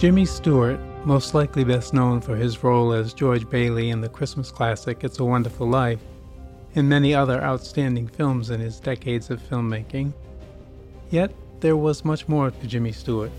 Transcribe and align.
Jimmy 0.00 0.24
Stewart, 0.24 0.80
most 1.04 1.34
likely 1.34 1.62
best 1.62 1.92
known 1.92 2.22
for 2.22 2.34
his 2.34 2.64
role 2.64 2.94
as 2.94 3.12
George 3.12 3.46
Bailey 3.50 3.90
in 3.90 4.00
the 4.00 4.08
Christmas 4.08 4.50
classic 4.50 5.04
It's 5.04 5.18
a 5.18 5.24
Wonderful 5.26 5.68
Life, 5.68 6.00
and 6.74 6.88
many 6.88 7.14
other 7.14 7.42
outstanding 7.42 8.08
films 8.08 8.48
in 8.48 8.60
his 8.60 8.80
decades 8.80 9.28
of 9.28 9.42
filmmaking. 9.42 10.14
Yet, 11.10 11.34
there 11.60 11.76
was 11.76 12.02
much 12.02 12.26
more 12.28 12.50
to 12.50 12.66
Jimmy 12.66 12.92
Stewart. 12.92 13.30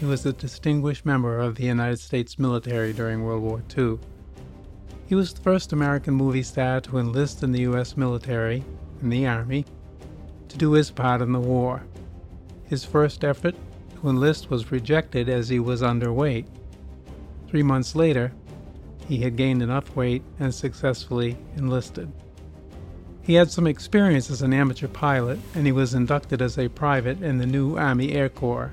He 0.00 0.06
was 0.06 0.26
a 0.26 0.32
distinguished 0.32 1.06
member 1.06 1.38
of 1.38 1.54
the 1.54 1.66
United 1.66 2.00
States 2.00 2.36
military 2.36 2.92
during 2.92 3.22
World 3.22 3.44
War 3.44 3.62
II. 3.78 4.00
He 5.06 5.14
was 5.14 5.32
the 5.32 5.40
first 5.40 5.72
American 5.72 6.14
movie 6.14 6.42
star 6.42 6.80
to 6.80 6.98
enlist 6.98 7.44
in 7.44 7.52
the 7.52 7.60
U.S. 7.60 7.96
military, 7.96 8.64
in 9.02 9.10
the 9.10 9.24
Army, 9.28 9.64
to 10.48 10.58
do 10.58 10.72
his 10.72 10.90
part 10.90 11.22
in 11.22 11.30
the 11.30 11.38
war. 11.38 11.84
His 12.64 12.84
first 12.84 13.22
effort 13.22 13.54
to 14.00 14.08
enlist 14.08 14.50
was 14.50 14.72
rejected 14.72 15.28
as 15.28 15.48
he 15.48 15.58
was 15.58 15.82
underweight. 15.82 16.46
Three 17.48 17.62
months 17.62 17.94
later, 17.94 18.32
he 19.08 19.18
had 19.18 19.36
gained 19.36 19.62
enough 19.62 19.96
weight 19.96 20.22
and 20.38 20.54
successfully 20.54 21.36
enlisted. 21.56 22.12
He 23.22 23.34
had 23.34 23.50
some 23.50 23.66
experience 23.66 24.30
as 24.30 24.42
an 24.42 24.54
amateur 24.54 24.88
pilot, 24.88 25.38
and 25.54 25.66
he 25.66 25.72
was 25.72 25.94
inducted 25.94 26.40
as 26.40 26.58
a 26.58 26.68
private 26.68 27.22
in 27.22 27.38
the 27.38 27.46
new 27.46 27.76
Army 27.76 28.12
Air 28.12 28.28
Corps. 28.28 28.72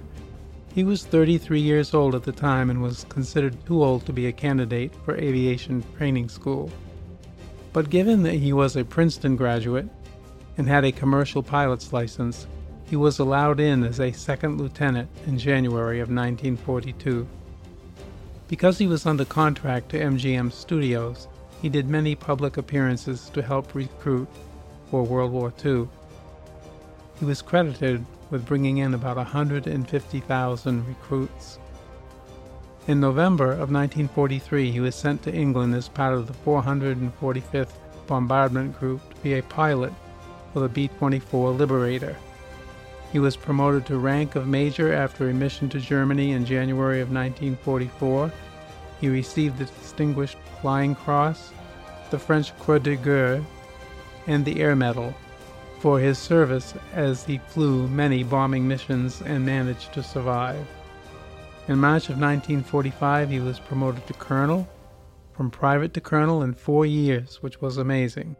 He 0.74 0.84
was 0.84 1.06
33 1.06 1.60
years 1.60 1.94
old 1.94 2.16
at 2.16 2.24
the 2.24 2.32
time 2.32 2.70
and 2.70 2.82
was 2.82 3.06
considered 3.10 3.66
too 3.66 3.84
old 3.84 4.06
to 4.06 4.14
be 4.14 4.28
a 4.28 4.32
candidate 4.32 4.94
for 5.04 5.16
aviation 5.16 5.84
training 5.98 6.30
school. 6.30 6.70
But 7.72 7.90
given 7.90 8.24
that 8.24 8.36
he 8.36 8.54
was 8.54 8.76
a 8.76 8.86
Princeton 8.86 9.36
graduate 9.36 9.88
and 10.58 10.68
had 10.68 10.86
a 10.86 10.92
commercial 10.92 11.44
pilot's 11.44 11.92
license, 11.92 12.48
he 12.90 12.96
was 12.96 13.20
allowed 13.20 13.60
in 13.60 13.84
as 13.84 14.00
a 14.00 14.12
second 14.12 14.60
lieutenant 14.60 15.10
in 15.26 15.38
January 15.38 16.00
of 16.00 16.10
1942. 16.10 17.28
Because 18.48 18.78
he 18.78 18.88
was 18.88 19.06
under 19.06 19.26
contract 19.26 19.90
to 19.90 20.00
MGM 20.00 20.52
Studios, 20.52 21.28
he 21.62 21.70
did 21.70 21.90
many 21.90 22.14
public 22.14 22.58
appearances 22.58 23.30
to 23.34 23.42
help 23.42 23.74
recruit 23.74 24.28
for 24.92 25.04
World 25.04 25.32
War 25.32 25.52
II. 25.64 25.88
He 27.20 27.26
was 27.26 27.42
credited 27.42 28.06
with 28.30 28.46
bringing 28.46 28.78
in 28.78 28.94
about 28.94 29.18
150,000 29.18 30.88
recruits. 30.88 31.60
In 32.88 33.00
November 33.00 33.52
of 33.52 33.72
1943, 33.72 34.72
he 34.72 34.80
was 34.80 34.94
sent 34.94 35.24
to 35.24 35.34
England 35.34 35.74
as 35.74 35.90
part 35.90 36.14
of 36.14 36.28
the 36.28 36.34
445th 36.34 37.72
Bombardment 38.06 38.80
Group 38.80 39.02
to 39.10 39.22
be 39.22 39.34
a 39.34 39.44
pilot 39.44 39.92
for 40.54 40.60
the 40.60 40.70
B 40.70 40.88
24 41.00 41.52
Liberator. 41.52 42.16
He 43.16 43.20
was 43.20 43.38
promoted 43.38 43.86
to 43.86 43.98
rank 43.98 44.36
of 44.36 44.46
major 44.46 44.92
after 44.92 45.30
a 45.30 45.34
mission 45.34 45.70
to 45.70 45.80
Germany 45.80 46.34
in 46.34 46.46
January 46.46 47.00
of 47.00 47.14
1944. 47.14 48.30
He 49.00 49.08
received 49.08 49.58
the 49.58 49.64
Distinguished 49.64 50.38
Flying 50.60 50.96
Cross, 50.96 51.54
the 52.10 52.20
French 52.20 52.54
Croix 52.60 52.80
de 52.80 52.98
Guerre, 52.98 53.42
and 54.28 54.44
the 54.44 54.60
Air 54.60 54.76
Medal 54.76 55.16
for 55.80 55.98
his 55.98 56.18
service 56.20 56.74
as 56.92 57.24
he 57.24 57.38
flew 57.38 57.88
many 57.88 58.22
bombing 58.22 58.68
missions 58.68 59.22
and 59.22 59.46
managed 59.46 59.94
to 59.94 60.04
survive. 60.04 60.68
In 61.70 61.80
March 61.80 62.10
of 62.10 62.20
1945, 62.20 63.30
he 63.30 63.40
was 63.40 63.62
promoted 63.62 64.06
to 64.08 64.14
colonel, 64.16 64.68
from 65.32 65.50
private 65.50 65.94
to 65.94 66.02
colonel 66.02 66.44
in 66.44 66.54
four 66.54 66.86
years, 66.86 67.42
which 67.42 67.62
was 67.62 67.78
amazing. 67.78 68.36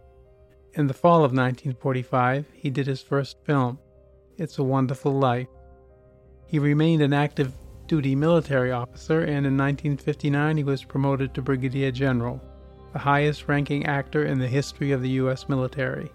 In 0.74 0.88
the 0.88 0.94
fall 0.94 1.20
of 1.20 1.32
1945, 1.32 2.48
he 2.54 2.70
did 2.70 2.88
his 2.88 3.02
first 3.02 3.38
film, 3.46 3.80
it's 4.38 4.58
a 4.58 4.64
Wonderful 4.64 5.14
Life. 5.14 5.48
He 6.48 6.60
remained 6.60 7.02
an 7.02 7.14
active 7.14 7.54
duty 7.88 8.16
military 8.16 8.72
officer, 8.72 9.20
and 9.22 9.46
in 9.46 9.58
1959 9.58 10.58
he 10.58 10.64
was 10.64 10.84
promoted 10.84 11.34
to 11.34 11.42
Brigadier 11.42 11.92
General, 11.92 12.42
the 12.94 13.00
highest 13.00 13.48
ranking 13.48 13.86
actor 13.86 14.26
in 14.26 14.40
the 14.40 14.48
history 14.48 14.92
of 14.92 15.02
the 15.02 15.10
U.S. 15.22 15.48
military. 15.48 16.12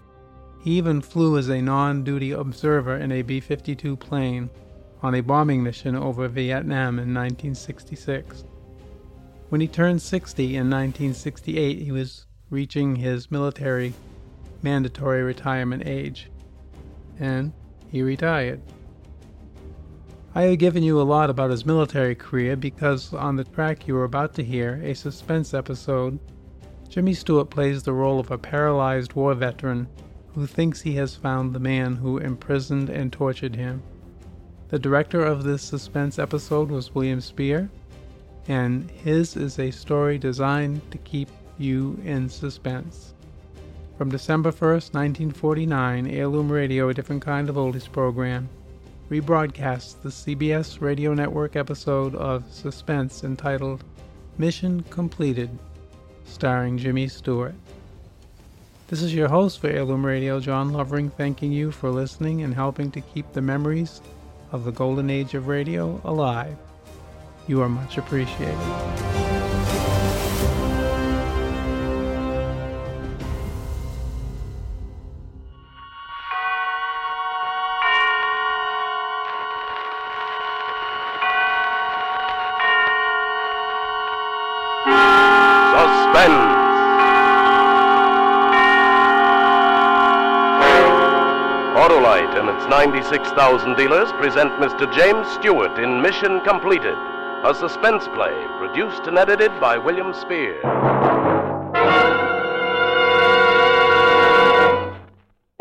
He 0.63 0.71
even 0.71 1.01
flew 1.01 1.37
as 1.37 1.49
a 1.49 1.61
non 1.61 2.03
duty 2.03 2.31
observer 2.31 2.97
in 2.97 3.11
a 3.11 3.23
B 3.23 3.39
52 3.39 3.95
plane 3.97 4.49
on 5.01 5.15
a 5.15 5.21
bombing 5.21 5.63
mission 5.63 5.95
over 5.95 6.27
Vietnam 6.27 6.99
in 6.99 7.13
1966. 7.13 8.43
When 9.49 9.59
he 9.59 9.67
turned 9.67 10.01
60 10.01 10.43
in 10.43 10.69
1968, 10.69 11.79
he 11.79 11.91
was 11.91 12.27
reaching 12.49 12.95
his 12.95 13.31
military 13.31 13.93
mandatory 14.61 15.23
retirement 15.23 15.83
age. 15.85 16.29
And 17.19 17.51
he 17.91 18.01
retired. 18.01 18.61
I 20.33 20.43
have 20.43 20.59
given 20.59 20.81
you 20.81 20.99
a 20.99 21.03
lot 21.03 21.29
about 21.29 21.51
his 21.51 21.65
military 21.65 22.15
career 22.15 22.55
because 22.55 23.13
on 23.13 23.35
the 23.35 23.43
track 23.43 23.85
you 23.85 23.97
are 23.97 24.05
about 24.05 24.33
to 24.35 24.43
hear, 24.43 24.81
a 24.81 24.93
suspense 24.93 25.53
episode, 25.53 26.19
Jimmy 26.87 27.13
Stewart 27.13 27.49
plays 27.49 27.83
the 27.83 27.93
role 27.93 28.19
of 28.19 28.31
a 28.31 28.37
paralyzed 28.37 29.13
war 29.13 29.33
veteran 29.33 29.87
who 30.33 30.47
thinks 30.47 30.81
he 30.81 30.93
has 30.93 31.15
found 31.15 31.53
the 31.53 31.59
man 31.59 31.97
who 31.97 32.17
imprisoned 32.17 32.89
and 32.89 33.11
tortured 33.11 33.55
him. 33.55 33.83
The 34.69 34.79
director 34.79 35.21
of 35.21 35.43
this 35.43 35.61
suspense 35.61 36.17
episode 36.17 36.71
was 36.71 36.95
William 36.95 37.19
Spier, 37.19 37.69
and 38.47 38.89
his 38.89 39.35
is 39.35 39.59
a 39.59 39.69
story 39.69 40.17
designed 40.17 40.89
to 40.91 40.97
keep 40.99 41.29
you 41.57 41.99
in 42.05 42.29
suspense. 42.29 43.13
From 44.01 44.09
December 44.09 44.51
1st, 44.51 44.95
1949, 44.95 46.07
Heirloom 46.07 46.51
Radio, 46.51 46.89
a 46.89 46.93
different 46.95 47.21
kind 47.21 47.47
of 47.49 47.55
oldies 47.55 47.87
program, 47.87 48.49
rebroadcasts 49.11 50.01
the 50.01 50.09
CBS 50.09 50.81
Radio 50.81 51.13
Network 51.13 51.55
episode 51.55 52.15
of 52.15 52.51
Suspense 52.51 53.23
entitled 53.23 53.83
Mission 54.39 54.81
Completed, 54.89 55.51
starring 56.25 56.79
Jimmy 56.79 57.07
Stewart. 57.09 57.53
This 58.87 59.03
is 59.03 59.13
your 59.13 59.27
host 59.27 59.59
for 59.59 59.67
Heirloom 59.67 60.03
Radio, 60.03 60.39
John 60.39 60.73
Lovering, 60.73 61.11
thanking 61.11 61.51
you 61.51 61.69
for 61.69 61.91
listening 61.91 62.41
and 62.41 62.55
helping 62.55 62.89
to 62.89 63.01
keep 63.01 63.31
the 63.33 63.41
memories 63.41 64.01
of 64.51 64.65
the 64.65 64.71
golden 64.71 65.11
age 65.11 65.35
of 65.35 65.47
radio 65.47 66.01
alive. 66.05 66.57
You 67.47 67.61
are 67.61 67.69
much 67.69 67.99
appreciated. 67.99 69.30
6000 93.11 93.75
dealers 93.75 94.09
present 94.13 94.49
Mr. 94.53 94.89
James 94.95 95.27
Stewart 95.33 95.77
in 95.77 96.01
Mission 96.01 96.39
Completed, 96.45 96.95
a 97.43 97.53
suspense 97.53 98.07
play 98.15 98.31
produced 98.57 99.05
and 99.05 99.17
edited 99.17 99.51
by 99.59 99.77
William 99.77 100.13
Spier. 100.13 100.57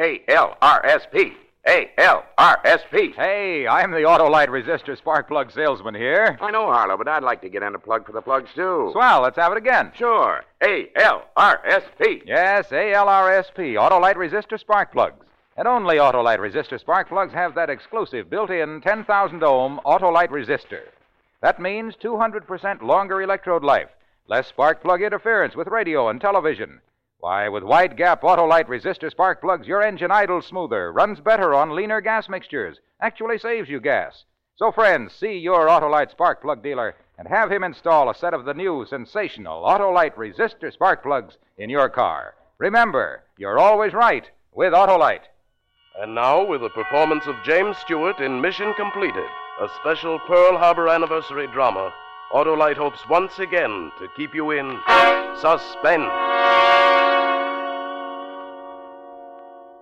A 0.01 0.23
L 0.29 0.57
R 0.63 0.87
S 0.87 1.03
P. 1.13 1.33
A 1.67 1.91
L 1.99 2.25
R 2.39 2.61
S 2.65 2.83
P. 2.93 3.11
Hey, 3.17 3.67
I'm 3.67 3.91
the 3.91 4.03
Autolite 4.03 4.47
resistor 4.47 4.97
spark 4.97 5.27
plug 5.27 5.51
salesman 5.51 5.97
here. 5.97 6.39
I 6.41 6.53
know, 6.53 6.67
Harlow, 6.67 6.97
but 6.97 7.09
I'd 7.09 7.25
like 7.25 7.41
to 7.41 7.49
get 7.49 7.65
in 7.65 7.75
a 7.75 7.81
plug 7.81 8.07
for 8.07 8.13
the 8.13 8.23
plugs, 8.23 8.51
too. 8.55 8.91
Swell, 8.93 9.23
let's 9.23 9.37
have 9.37 9.51
it 9.51 9.59
again. 9.59 9.91
Sure. 9.97 10.45
A 10.63 10.89
L 10.95 11.25
R 11.37 11.61
S 11.67 11.83
P. 12.01 12.23
Yes, 12.25 12.71
A 12.71 12.93
L 12.93 13.09
R 13.09 13.33
S 13.33 13.47
P. 13.57 13.75
Autolite 13.75 14.15
resistor 14.15 14.57
spark 14.61 14.93
plugs. 14.93 15.27
And 15.61 15.69
only 15.69 15.97
Autolite 15.97 16.39
resistor 16.39 16.81
spark 16.81 17.11
plugs 17.11 17.35
have 17.35 17.55
that 17.55 17.69
exclusive 17.69 18.31
built-in 18.31 18.81
10,000 18.81 19.45
ohm 19.45 19.79
Autolite 19.85 20.31
resistor. 20.31 20.85
That 21.43 21.61
means 21.61 21.97
200% 21.97 22.81
longer 22.81 23.21
electrode 23.21 23.63
life, 23.63 23.91
less 24.27 24.47
spark 24.47 24.81
plug 24.81 25.03
interference 25.03 25.55
with 25.55 25.69
radio 25.69 26.09
and 26.09 26.19
television. 26.19 26.81
Why, 27.19 27.51
with 27.51 27.63
wide 27.63 27.99
gap 27.99 28.23
Autolite 28.23 28.69
resistor 28.69 29.11
spark 29.11 29.43
plugs, 29.43 29.69
your 29.69 29.83
engine 29.83 30.11
idles 30.11 30.47
smoother, 30.47 30.91
runs 30.93 31.21
better 31.21 31.53
on 31.53 31.77
leaner 31.77 32.01
gas 32.01 32.27
mixtures, 32.27 32.79
actually 33.03 33.37
saves 33.37 33.69
you 33.69 33.81
gas. 33.81 34.25
So, 34.57 34.73
friends, 34.73 35.13
see 35.13 35.37
your 35.37 35.67
Autolite 35.67 36.11
spark 36.11 36.41
plug 36.41 36.63
dealer 36.63 36.95
and 37.19 37.29
have 37.29 37.53
him 37.53 37.65
install 37.65 38.09
a 38.09 38.15
set 38.15 38.33
of 38.33 38.47
the 38.47 38.55
new 38.55 38.87
sensational 38.89 39.63
Autolite 39.65 40.15
resistor 40.15 40.73
spark 40.73 41.03
plugs 41.03 41.37
in 41.59 41.69
your 41.69 41.91
car. 41.91 42.33
Remember, 42.57 43.25
you're 43.37 43.59
always 43.59 43.93
right 43.93 44.25
with 44.55 44.73
Autolite. 44.73 45.25
And 46.01 46.15
now, 46.15 46.43
with 46.43 46.63
the 46.63 46.71
performance 46.71 47.27
of 47.27 47.37
James 47.45 47.77
Stewart 47.77 48.21
in 48.21 48.41
Mission 48.41 48.73
Completed, 48.73 49.29
a 49.61 49.69
special 49.81 50.19
Pearl 50.21 50.57
Harbor 50.57 50.89
anniversary 50.89 51.47
drama, 51.49 51.93
Autolite 52.33 52.79
hopes 52.79 53.07
once 53.11 53.39
again 53.39 53.93
to 53.99 54.09
keep 54.17 54.35
you 54.35 54.53
in 54.53 54.81
suspense. 55.37 56.09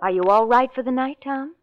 Are 0.02 0.10
you 0.10 0.24
all 0.24 0.48
right 0.48 0.74
for 0.74 0.82
the 0.82 0.90
night, 0.90 1.18
Tom? 1.22 1.54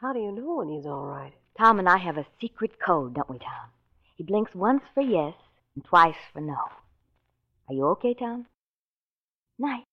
How 0.00 0.12
do 0.12 0.20
you 0.20 0.30
know 0.30 0.58
when 0.58 0.68
he's 0.68 0.86
all 0.86 1.04
right? 1.04 1.32
Tom 1.58 1.80
and 1.80 1.88
I 1.88 1.96
have 1.96 2.18
a 2.18 2.26
secret 2.40 2.78
code, 2.78 3.14
don't 3.14 3.28
we, 3.28 3.38
Tom? 3.38 3.70
He 4.16 4.22
blinks 4.22 4.54
once 4.54 4.82
for 4.94 5.02
yes 5.02 5.34
and 5.74 5.84
twice 5.84 6.14
for 6.32 6.40
no. 6.40 6.54
Are 7.68 7.74
you 7.74 7.84
okay, 7.86 8.14
Tom? 8.14 8.46
Night. 9.58 9.87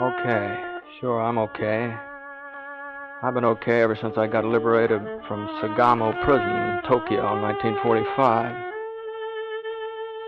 Okay, 0.00 0.58
sure, 1.00 1.22
I'm 1.22 1.38
okay. 1.38 1.94
I've 3.22 3.34
been 3.34 3.44
okay 3.44 3.80
ever 3.82 3.96
since 4.00 4.16
I 4.16 4.26
got 4.26 4.44
liberated 4.44 5.00
from 5.28 5.46
Sagamo 5.60 6.20
Prison 6.24 6.48
in 6.50 6.82
Tokyo 6.88 7.36
in 7.36 7.42
1945. 7.42 8.64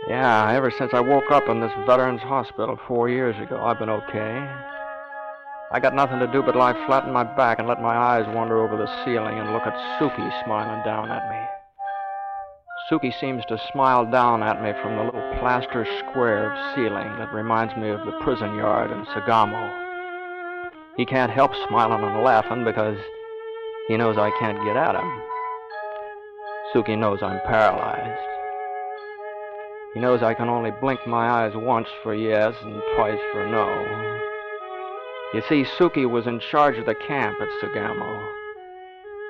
Yeah, 0.08 0.52
ever 0.52 0.70
since 0.78 0.92
I 0.94 1.00
woke 1.00 1.32
up 1.32 1.48
in 1.48 1.60
this 1.60 1.72
Veterans 1.84 2.20
Hospital 2.20 2.78
four 2.86 3.08
years 3.08 3.34
ago, 3.42 3.60
I've 3.60 3.80
been 3.80 3.90
okay. 3.90 4.48
I 5.72 5.80
got 5.80 5.94
nothing 5.94 6.20
to 6.20 6.26
do 6.28 6.42
but 6.42 6.54
lie 6.54 6.74
flat 6.86 7.04
on 7.04 7.12
my 7.12 7.24
back 7.24 7.58
and 7.58 7.66
let 7.66 7.82
my 7.82 7.96
eyes 7.96 8.26
wander 8.34 8.62
over 8.62 8.76
the 8.76 8.86
ceiling 9.04 9.38
and 9.38 9.52
look 9.52 9.62
at 9.66 9.74
Suki 9.98 10.44
smiling 10.44 10.84
down 10.84 11.10
at 11.10 11.28
me. 11.28 11.50
Suki 12.90 13.12
seems 13.20 13.44
to 13.46 13.60
smile 13.70 14.04
down 14.04 14.42
at 14.42 14.60
me 14.60 14.72
from 14.82 14.96
the 14.96 15.04
little 15.04 15.38
plaster 15.38 15.87
square 16.00 16.50
of 16.50 16.75
ceiling 16.75 17.06
that 17.19 17.32
reminds 17.32 17.76
me 17.76 17.88
of 17.88 18.04
the 18.04 18.19
prison 18.20 18.52
yard 18.56 18.90
in 18.90 19.04
Sagamo. 19.06 19.70
He 20.96 21.06
can't 21.06 21.31
help 21.31 21.52
smiling 21.69 22.02
and 22.02 22.25
laughing 22.25 22.64
because 22.64 22.98
he 23.87 23.96
knows 23.96 24.19
I 24.19 24.32
can't 24.40 24.58
get 24.64 24.76
at 24.76 24.96
him. 24.96 25.22
Suki 26.75 26.98
knows 26.98 27.22
I'm 27.22 27.40
paralyzed. 27.46 28.20
He 29.94 30.00
knows 30.00 30.25
I 30.25 30.34
can 30.34 30.48
only 30.48 30.72
blink 30.81 31.06
my 31.06 31.31
eyes 31.31 31.52
once 31.54 31.88
for 32.02 32.12
yes 32.12 32.56
and 32.62 32.82
twice 32.96 33.20
for 33.32 33.46
no. 33.46 34.20
You 35.32 35.42
see, 35.48 35.64
Suki 35.78 36.10
was 36.10 36.26
in 36.26 36.40
charge 36.40 36.76
of 36.76 36.87
the 36.87 36.96
camp 36.96 37.40
at 37.40 37.48
Sagamo. 37.62 38.39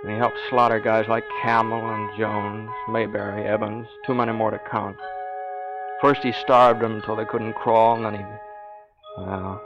And 0.03 0.13
he 0.13 0.19
helped 0.19 0.39
slaughter 0.49 0.81
guys 0.81 1.09
like 1.09 1.25
Camel 1.43 1.95
and 1.95 2.19
Jones, 2.19 2.71
Mayberry, 2.89 3.47
Evans, 3.47 3.87
too 4.07 4.15
many 4.15 4.33
more 4.33 4.51
to 4.51 4.61
count. 4.71 4.97
First 6.01 6.23
he 6.23 6.33
starved 6.33 6.81
them 6.81 6.97
until 6.97 7.17
they 7.17 7.27
couldn't 7.27 7.53
crawl, 7.53 7.97
and 7.97 8.05
then 8.05 8.15
he. 8.15 8.25
Well, 9.19 9.61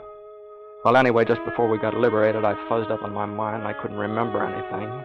well, 0.83 0.97
anyway, 0.97 1.25
just 1.25 1.43
before 1.45 1.67
we 1.69 1.77
got 1.77 1.95
liberated, 1.95 2.43
I 2.45 2.53
fuzzed 2.69 2.91
up 2.91 3.03
in 3.03 3.13
my 3.13 3.25
mind 3.25 3.63
I 3.63 3.73
couldn't 3.73 3.97
remember 3.97 4.43
anything. 4.43 5.03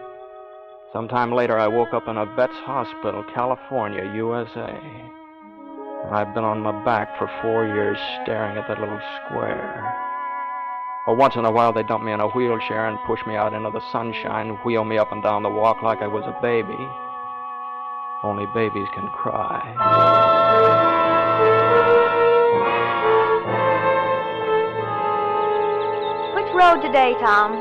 Sometime 0.93 1.31
later, 1.31 1.57
I 1.57 1.67
woke 1.67 1.93
up 1.93 2.07
in 2.09 2.17
a 2.17 2.25
vet's 2.35 2.53
hospital, 2.65 3.23
California, 3.33 4.11
USA. 4.13 4.77
And 6.05 6.13
I've 6.13 6.35
been 6.35 6.43
on 6.43 6.59
my 6.59 6.83
back 6.83 7.17
for 7.17 7.31
four 7.41 7.65
years 7.65 7.97
staring 8.21 8.57
at 8.57 8.67
that 8.67 8.79
little 8.79 8.99
square. 9.25 10.10
Or 11.07 11.15
once 11.15 11.35
in 11.35 11.45
a 11.45 11.51
while, 11.51 11.73
they 11.73 11.81
dump 11.81 12.03
me 12.03 12.11
in 12.11 12.19
a 12.19 12.27
wheelchair 12.27 12.87
and 12.87 12.97
push 13.07 13.25
me 13.25 13.35
out 13.35 13.53
into 13.53 13.71
the 13.71 13.81
sunshine, 13.91 14.59
wheel 14.63 14.85
me 14.85 14.99
up 14.99 15.11
and 15.11 15.23
down 15.23 15.41
the 15.41 15.49
walk 15.49 15.81
like 15.81 15.99
I 16.01 16.07
was 16.07 16.23
a 16.25 16.39
baby. 16.41 16.77
Only 18.23 18.45
babies 18.53 18.87
can 18.93 19.07
cry. 19.07 19.65
Which 26.35 26.53
road 26.53 26.81
today, 26.85 27.15
Tom? 27.19 27.59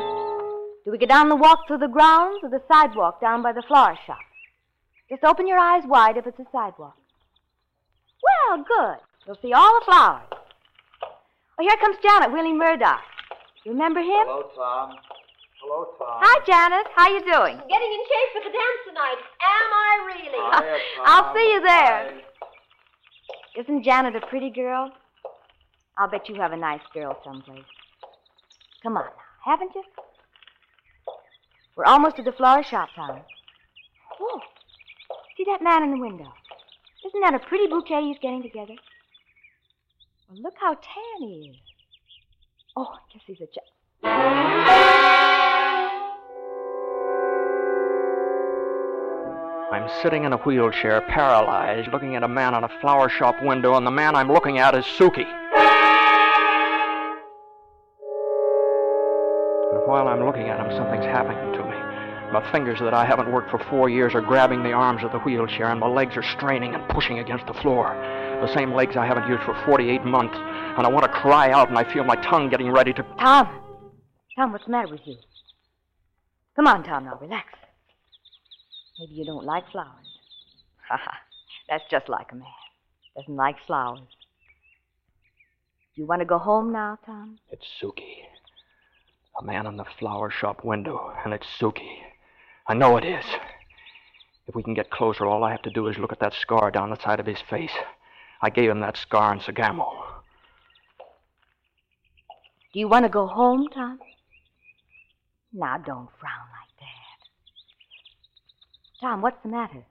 Do 0.84 0.90
we 0.90 0.98
go 0.98 1.06
down 1.06 1.30
the 1.30 1.36
walk 1.36 1.66
through 1.66 1.78
the 1.78 1.88
grounds 1.88 2.40
or 2.42 2.50
the 2.50 2.60
sidewalk 2.70 3.22
down 3.22 3.42
by 3.42 3.52
the 3.52 3.62
flower 3.62 3.96
shop? 4.06 4.18
Just 5.08 5.24
open 5.24 5.48
your 5.48 5.58
eyes 5.58 5.82
wide 5.86 6.18
if 6.18 6.26
it's 6.26 6.38
a 6.38 6.46
sidewalk. 6.52 6.96
Well, 8.22 8.58
good. 8.58 8.98
You'll 9.26 9.38
see 9.40 9.54
all 9.54 9.80
the 9.80 9.84
flowers. 9.86 10.28
Oh, 11.58 11.62
here 11.62 11.76
comes 11.80 11.96
Janet 12.02 12.32
wheeling 12.32 12.58
Murdoch. 12.58 13.00
You 13.64 13.72
remember 13.72 14.00
him? 14.00 14.24
Hello, 14.24 14.50
Tom. 14.56 14.96
Hello, 15.60 15.84
Tom. 15.98 16.16
Hi, 16.24 16.40
Janet. 16.46 16.86
How 16.96 17.08
you 17.12 17.20
doing? 17.20 17.60
Getting 17.68 17.92
in 17.92 18.02
shape 18.08 18.30
for 18.32 18.42
the 18.48 18.52
dance 18.56 18.82
tonight. 18.88 19.20
Am 19.20 19.68
I 19.76 19.92
really? 20.08 20.40
Hiya, 20.40 20.78
I'll 21.04 21.34
see 21.34 21.52
you 21.52 21.60
there. 21.60 22.08
Hi. 22.08 23.60
Isn't 23.60 23.84
Janet 23.84 24.16
a 24.16 24.26
pretty 24.26 24.48
girl? 24.48 24.90
I'll 25.98 26.08
bet 26.08 26.28
you 26.30 26.36
have 26.36 26.52
a 26.52 26.56
nice 26.56 26.80
girl 26.94 27.18
someplace. 27.22 27.64
Come 28.82 28.96
on 28.96 29.04
now, 29.04 29.52
haven't 29.52 29.74
you? 29.74 29.82
We're 31.76 31.84
almost 31.84 32.16
to 32.16 32.22
the 32.22 32.32
flower 32.32 32.62
shop, 32.62 32.88
Tom. 32.96 33.20
Oh, 34.20 34.40
see 35.36 35.44
that 35.44 35.62
man 35.62 35.82
in 35.82 35.90
the 35.90 36.00
window? 36.00 36.32
Isn't 37.06 37.20
that 37.20 37.34
a 37.34 37.38
pretty 37.38 37.66
bouquet 37.66 38.02
he's 38.02 38.18
getting 38.22 38.42
together? 38.42 38.74
Well, 40.30 40.40
look 40.40 40.54
how 40.58 40.74
tan 40.74 41.28
he 41.28 41.50
is. 41.52 41.69
Oh, 42.82 42.86
I 42.94 42.98
guess 43.12 43.22
he's 43.26 43.42
a 43.42 43.46
ch- 43.46 43.58
I'm 49.70 49.86
sitting 50.02 50.24
in 50.24 50.32
a 50.32 50.38
wheelchair, 50.38 51.02
paralyzed, 51.02 51.92
looking 51.92 52.16
at 52.16 52.22
a 52.22 52.28
man 52.28 52.54
in 52.54 52.64
a 52.64 52.70
flower 52.80 53.10
shop 53.10 53.42
window, 53.42 53.74
and 53.74 53.86
the 53.86 53.90
man 53.90 54.16
I'm 54.16 54.32
looking 54.32 54.60
at 54.60 54.74
is 54.74 54.86
Suki. 54.86 55.26
And 59.72 59.86
while 59.86 60.08
I'm 60.08 60.24
looking 60.24 60.48
at 60.48 60.58
him, 60.58 60.74
something's 60.74 61.04
happening 61.04 61.52
to 61.52 61.64
me. 61.64 61.69
My 62.32 62.52
fingers 62.52 62.78
that 62.78 62.94
I 62.94 63.04
haven't 63.04 63.32
worked 63.32 63.50
for 63.50 63.58
four 63.58 63.88
years 63.88 64.14
are 64.14 64.20
grabbing 64.20 64.62
the 64.62 64.72
arms 64.72 65.02
of 65.02 65.10
the 65.10 65.18
wheelchair, 65.18 65.66
and 65.70 65.80
my 65.80 65.88
legs 65.88 66.16
are 66.16 66.22
straining 66.22 66.74
and 66.74 66.88
pushing 66.88 67.18
against 67.18 67.46
the 67.46 67.54
floor. 67.54 67.92
The 68.40 68.54
same 68.54 68.72
legs 68.72 68.96
I 68.96 69.04
haven't 69.04 69.28
used 69.28 69.42
for 69.42 69.60
48 69.66 70.04
months. 70.04 70.36
And 70.36 70.86
I 70.86 70.88
want 70.88 71.04
to 71.04 71.10
cry 71.10 71.50
out, 71.50 71.68
and 71.68 71.76
I 71.76 71.92
feel 71.92 72.04
my 72.04 72.14
tongue 72.16 72.48
getting 72.48 72.70
ready 72.70 72.92
to. 72.92 73.02
Tom! 73.18 73.48
Tom, 74.36 74.52
what's 74.52 74.64
the 74.64 74.70
matter 74.70 74.88
with 74.88 75.00
you? 75.04 75.16
Come 76.54 76.68
on, 76.68 76.84
Tom, 76.84 77.04
now, 77.04 77.18
relax. 77.20 77.48
Maybe 79.00 79.14
you 79.14 79.24
don't 79.24 79.44
like 79.44 79.68
flowers. 79.72 80.06
Ha 80.88 81.00
ha. 81.02 81.18
That's 81.68 81.84
just 81.90 82.08
like 82.08 82.30
a 82.30 82.36
man. 82.36 82.46
Doesn't 83.16 83.34
like 83.34 83.56
flowers. 83.66 84.06
You 85.96 86.06
want 86.06 86.20
to 86.20 86.26
go 86.26 86.38
home 86.38 86.72
now, 86.72 86.96
Tom? 87.04 87.38
It's 87.50 87.66
Suki. 87.82 88.22
A 89.40 89.44
man 89.44 89.66
in 89.66 89.76
the 89.76 89.84
flower 89.98 90.30
shop 90.30 90.64
window, 90.64 91.12
and 91.24 91.34
it's 91.34 91.46
Suki. 91.60 91.98
I 92.66 92.74
know 92.74 92.96
it 92.96 93.04
is. 93.04 93.24
If 94.46 94.54
we 94.54 94.62
can 94.62 94.74
get 94.74 94.90
closer, 94.90 95.26
all 95.26 95.44
I 95.44 95.50
have 95.50 95.62
to 95.62 95.70
do 95.70 95.86
is 95.86 95.98
look 95.98 96.12
at 96.12 96.20
that 96.20 96.34
scar 96.34 96.70
down 96.70 96.90
the 96.90 97.00
side 97.00 97.20
of 97.20 97.26
his 97.26 97.40
face. 97.40 97.72
I 98.42 98.50
gave 98.50 98.70
him 98.70 98.80
that 98.80 98.96
scar 98.96 99.32
in 99.32 99.40
Sagamo. 99.40 99.88
Do 102.72 102.78
you 102.78 102.88
want 102.88 103.04
to 103.04 103.08
go 103.08 103.26
home, 103.26 103.68
Tom? 103.72 103.98
Now, 105.52 105.78
don't 105.78 106.08
frown 106.18 106.46
like 106.52 106.76
that. 106.78 107.18
Tom, 109.00 109.22
what's 109.22 109.42
the 109.42 109.48
matter? 109.48 109.84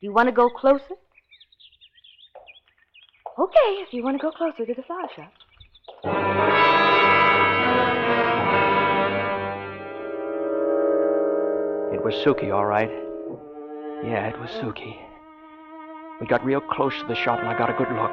Do 0.00 0.06
you 0.06 0.12
want 0.12 0.28
to 0.28 0.32
go 0.32 0.50
closer? 0.50 0.96
Okay, 3.38 3.82
if 3.82 3.92
you 3.92 4.02
want 4.02 4.20
to 4.20 4.22
go 4.22 4.30
closer 4.30 4.64
to 4.66 4.74
the 4.74 4.82
flower 4.82 5.08
shop. 5.16 6.53
Was 12.04 12.14
Suki, 12.16 12.52
all 12.52 12.66
right. 12.66 12.90
Yeah, 14.04 14.28
it 14.28 14.38
was 14.38 14.50
Suki. 14.60 14.94
We 16.20 16.26
got 16.26 16.44
real 16.44 16.60
close 16.60 16.92
to 17.00 17.06
the 17.08 17.14
shop, 17.14 17.38
and 17.38 17.48
I 17.48 17.56
got 17.56 17.70
a 17.70 17.72
good 17.72 17.88
look. 17.96 18.12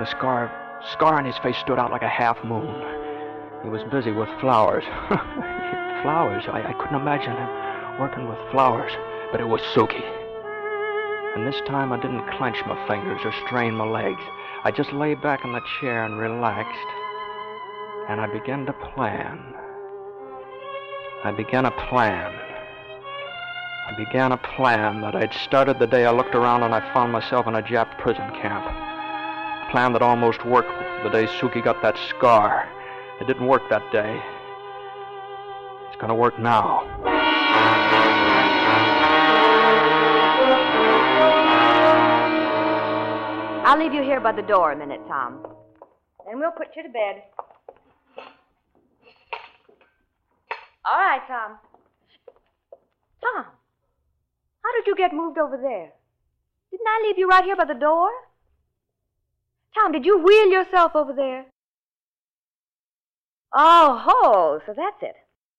The 0.00 0.06
scar, 0.06 0.50
scar 0.92 1.14
on 1.14 1.24
his 1.24 1.38
face 1.38 1.56
stood 1.58 1.78
out 1.78 1.92
like 1.92 2.02
a 2.02 2.08
half 2.08 2.42
moon. 2.42 2.74
He 3.62 3.68
was 3.70 3.84
busy 3.92 4.10
with 4.10 4.28
flowers. 4.40 4.82
flowers? 6.02 6.42
I, 6.50 6.66
I 6.66 6.72
couldn't 6.74 7.00
imagine 7.00 7.36
him 7.36 8.00
working 8.00 8.26
with 8.26 8.38
flowers, 8.50 8.90
but 9.30 9.40
it 9.40 9.46
was 9.46 9.60
Suki. 9.76 10.02
And 11.36 11.46
this 11.46 11.60
time 11.68 11.92
I 11.92 12.00
didn't 12.02 12.28
clench 12.36 12.58
my 12.66 12.74
fingers 12.88 13.20
or 13.24 13.32
strain 13.46 13.74
my 13.74 13.86
legs. 13.86 14.22
I 14.64 14.72
just 14.72 14.92
lay 14.92 15.14
back 15.14 15.44
in 15.44 15.52
the 15.52 15.62
chair 15.80 16.04
and 16.04 16.18
relaxed. 16.18 16.90
And 18.08 18.20
I 18.20 18.26
began 18.26 18.66
to 18.66 18.72
plan. 18.72 19.38
I 21.22 21.30
began 21.30 21.64
a 21.64 21.70
plan. 21.88 22.43
I 23.86 23.92
began 23.96 24.32
a 24.32 24.38
plan 24.38 25.02
that 25.02 25.14
I'd 25.14 25.34
started 25.34 25.78
the 25.78 25.86
day 25.86 26.06
I 26.06 26.10
looked 26.10 26.34
around 26.34 26.62
and 26.62 26.74
I 26.74 26.80
found 26.94 27.12
myself 27.12 27.46
in 27.46 27.54
a 27.54 27.62
Jap 27.62 27.98
prison 27.98 28.30
camp. 28.40 28.64
A 28.64 29.70
plan 29.70 29.92
that 29.92 30.00
almost 30.00 30.44
worked 30.46 30.72
the 31.02 31.10
day 31.10 31.26
Suki 31.26 31.62
got 31.62 31.82
that 31.82 31.98
scar. 32.08 32.66
It 33.20 33.26
didn't 33.26 33.46
work 33.46 33.62
that 33.68 33.82
day. 33.92 34.22
It's 35.88 36.00
gonna 36.00 36.14
work 36.14 36.38
now. 36.38 36.80
I'll 43.66 43.78
leave 43.78 43.92
you 43.92 44.02
here 44.02 44.20
by 44.20 44.32
the 44.32 44.42
door 44.42 44.72
a 44.72 44.76
minute, 44.76 45.00
Tom. 45.06 45.46
Then 46.26 46.38
we'll 46.38 46.52
put 46.52 46.68
you 46.74 46.82
to 46.84 46.88
bed. 46.88 47.22
All 50.86 50.98
right, 50.98 51.20
Tom. 51.28 51.58
Tom, 53.20 53.46
how 54.64 54.72
did 54.72 54.86
you 54.86 54.96
get 54.96 55.12
moved 55.12 55.38
over 55.38 55.56
there? 55.56 55.92
Didn't 56.70 56.86
I 56.86 57.06
leave 57.06 57.18
you 57.18 57.28
right 57.28 57.44
here 57.44 57.56
by 57.56 57.66
the 57.66 57.74
door? 57.74 58.10
Tom, 59.74 59.92
did 59.92 60.04
you 60.04 60.18
wheel 60.18 60.48
yourself 60.48 60.92
over 60.94 61.12
there? 61.12 61.46
Oh, 63.52 64.00
ho, 64.02 64.60
so 64.66 64.72
that's 64.76 65.02
it. 65.02 65.14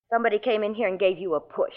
Somebody 0.09 0.39
came 0.39 0.63
in 0.63 0.74
here 0.74 0.88
and 0.88 1.00
gave 1.00 1.17
you 1.17 1.35
a 1.35 1.39
push. 1.39 1.74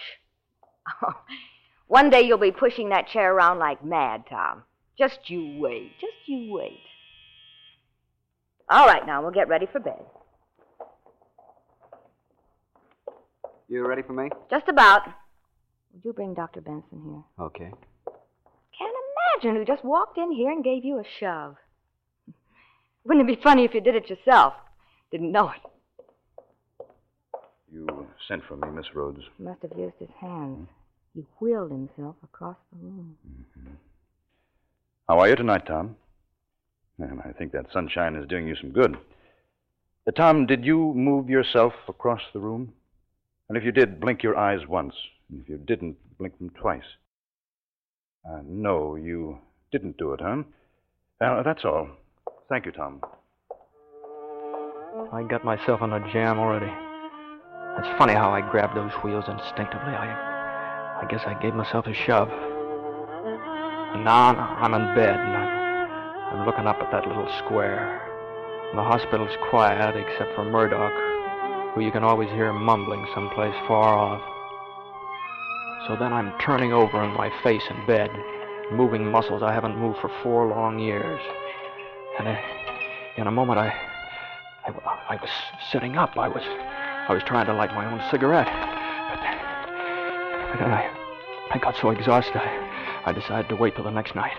Oh, 1.02 1.12
one 1.86 2.10
day 2.10 2.22
you'll 2.22 2.38
be 2.38 2.50
pushing 2.50 2.88
that 2.88 3.08
chair 3.08 3.32
around 3.32 3.58
like 3.58 3.84
mad, 3.84 4.24
Tom. 4.28 4.62
Just 4.98 5.18
you 5.26 5.58
wait. 5.60 5.92
Just 6.00 6.14
you 6.26 6.52
wait. 6.52 6.80
All 8.70 8.86
right, 8.86 9.06
now 9.06 9.22
we'll 9.22 9.30
get 9.30 9.48
ready 9.48 9.66
for 9.70 9.80
bed. 9.80 10.00
You 13.68 13.86
ready 13.86 14.02
for 14.02 14.14
me? 14.14 14.30
Just 14.50 14.68
about. 14.68 15.02
Would 15.98 16.04
you 16.04 16.12
bring 16.12 16.32
Dr. 16.32 16.60
Benson 16.60 17.02
here? 17.04 17.44
Okay. 17.44 17.72
Can't 18.78 18.94
imagine 19.34 19.56
who 19.56 19.64
just 19.64 19.84
walked 19.84 20.16
in 20.16 20.30
here 20.30 20.52
and 20.52 20.62
gave 20.62 20.84
you 20.84 21.00
a 21.00 21.04
shove. 21.18 21.56
Wouldn't 23.04 23.28
it 23.28 23.36
be 23.36 23.42
funny 23.42 23.64
if 23.64 23.74
you 23.74 23.80
did 23.80 23.96
it 23.96 24.08
yourself? 24.08 24.54
Didn't 25.10 25.32
know 25.32 25.48
it. 25.48 26.86
You 27.72 28.06
sent 28.28 28.44
for 28.44 28.56
me, 28.56 28.68
Miss 28.70 28.94
Rhodes. 28.94 29.22
He 29.36 29.42
must 29.42 29.62
have 29.62 29.72
used 29.76 29.96
his 29.98 30.08
hands. 30.20 30.68
He 31.14 31.24
wheeled 31.40 31.72
himself 31.72 32.14
across 32.22 32.58
the 32.72 32.78
room. 32.78 33.16
How 35.08 35.18
are 35.18 35.28
you 35.28 35.34
tonight, 35.34 35.66
Tom? 35.66 35.96
And 37.00 37.20
I 37.22 37.32
think 37.32 37.50
that 37.52 37.72
sunshine 37.72 38.14
is 38.14 38.28
doing 38.28 38.46
you 38.46 38.54
some 38.54 38.70
good. 38.70 38.96
Uh, 40.06 40.12
Tom, 40.12 40.46
did 40.46 40.64
you 40.64 40.94
move 40.94 41.28
yourself 41.28 41.72
across 41.88 42.22
the 42.32 42.38
room? 42.38 42.72
And 43.48 43.58
if 43.58 43.64
you 43.64 43.72
did, 43.72 43.98
blink 43.98 44.22
your 44.22 44.36
eyes 44.36 44.64
once. 44.68 44.94
If 45.32 45.48
you 45.48 45.58
didn't, 45.58 45.96
blink 46.18 46.38
them 46.38 46.50
twice. 46.50 46.96
Uh, 48.28 48.40
no, 48.44 48.96
you 48.96 49.38
didn't 49.70 49.98
do 49.98 50.12
it, 50.12 50.20
huh? 50.22 50.42
Uh, 51.20 51.42
that's 51.42 51.64
all. 51.64 51.88
Thank 52.48 52.66
you, 52.66 52.72
Tom. 52.72 53.00
I 55.12 55.22
got 55.22 55.44
myself 55.44 55.82
in 55.82 55.92
a 55.92 56.12
jam 56.12 56.38
already. 56.38 56.72
It's 57.78 57.98
funny 57.98 58.14
how 58.14 58.30
I 58.30 58.40
grabbed 58.40 58.76
those 58.76 58.92
wheels 59.04 59.24
instinctively. 59.28 59.92
I, 59.92 61.02
I 61.02 61.06
guess 61.08 61.20
I 61.26 61.40
gave 61.40 61.54
myself 61.54 61.86
a 61.86 61.94
shove. 61.94 62.28
Now 64.04 64.34
I'm 64.60 64.74
in 64.74 64.94
bed 64.94 65.14
and 65.14 65.36
I'm, 65.36 66.38
I'm 66.38 66.46
looking 66.46 66.66
up 66.66 66.76
at 66.80 66.90
that 66.90 67.06
little 67.06 67.28
square. 67.38 68.00
And 68.70 68.78
the 68.78 68.82
hospital's 68.82 69.36
quiet 69.50 69.96
except 69.96 70.34
for 70.34 70.44
Murdoch, 70.44 71.74
who 71.74 71.80
you 71.80 71.92
can 71.92 72.04
always 72.04 72.28
hear 72.30 72.52
mumbling 72.52 73.06
someplace 73.14 73.54
far 73.66 73.94
off. 73.94 74.37
So 75.88 75.96
then 75.96 76.12
I'm 76.12 76.38
turning 76.38 76.74
over 76.74 76.98
on 76.98 77.16
my 77.16 77.30
face 77.42 77.62
in 77.70 77.86
bed, 77.86 78.10
moving 78.70 79.10
muscles 79.10 79.42
I 79.42 79.54
haven't 79.54 79.78
moved 79.78 79.98
for 80.00 80.10
four 80.22 80.46
long 80.46 80.78
years. 80.78 81.18
And 82.18 82.28
I, 82.28 82.44
in 83.16 83.26
a 83.26 83.30
moment, 83.30 83.58
I, 83.58 83.68
I, 84.66 85.14
I 85.14 85.16
was 85.16 85.30
sitting 85.72 85.96
up. 85.96 86.18
I 86.18 86.28
was, 86.28 86.42
I 86.44 87.14
was 87.14 87.22
trying 87.22 87.46
to 87.46 87.54
light 87.54 87.72
my 87.72 87.90
own 87.90 88.02
cigarette. 88.10 88.48
But, 90.50 90.58
then 90.58 90.70
I, 90.70 90.94
I 91.52 91.58
got 91.58 91.74
so 91.74 91.88
exhausted, 91.88 92.36
I, 92.36 93.02
I 93.06 93.12
decided 93.12 93.48
to 93.48 93.56
wait 93.56 93.74
till 93.74 93.84
the 93.84 93.90
next 93.90 94.14
night. 94.14 94.36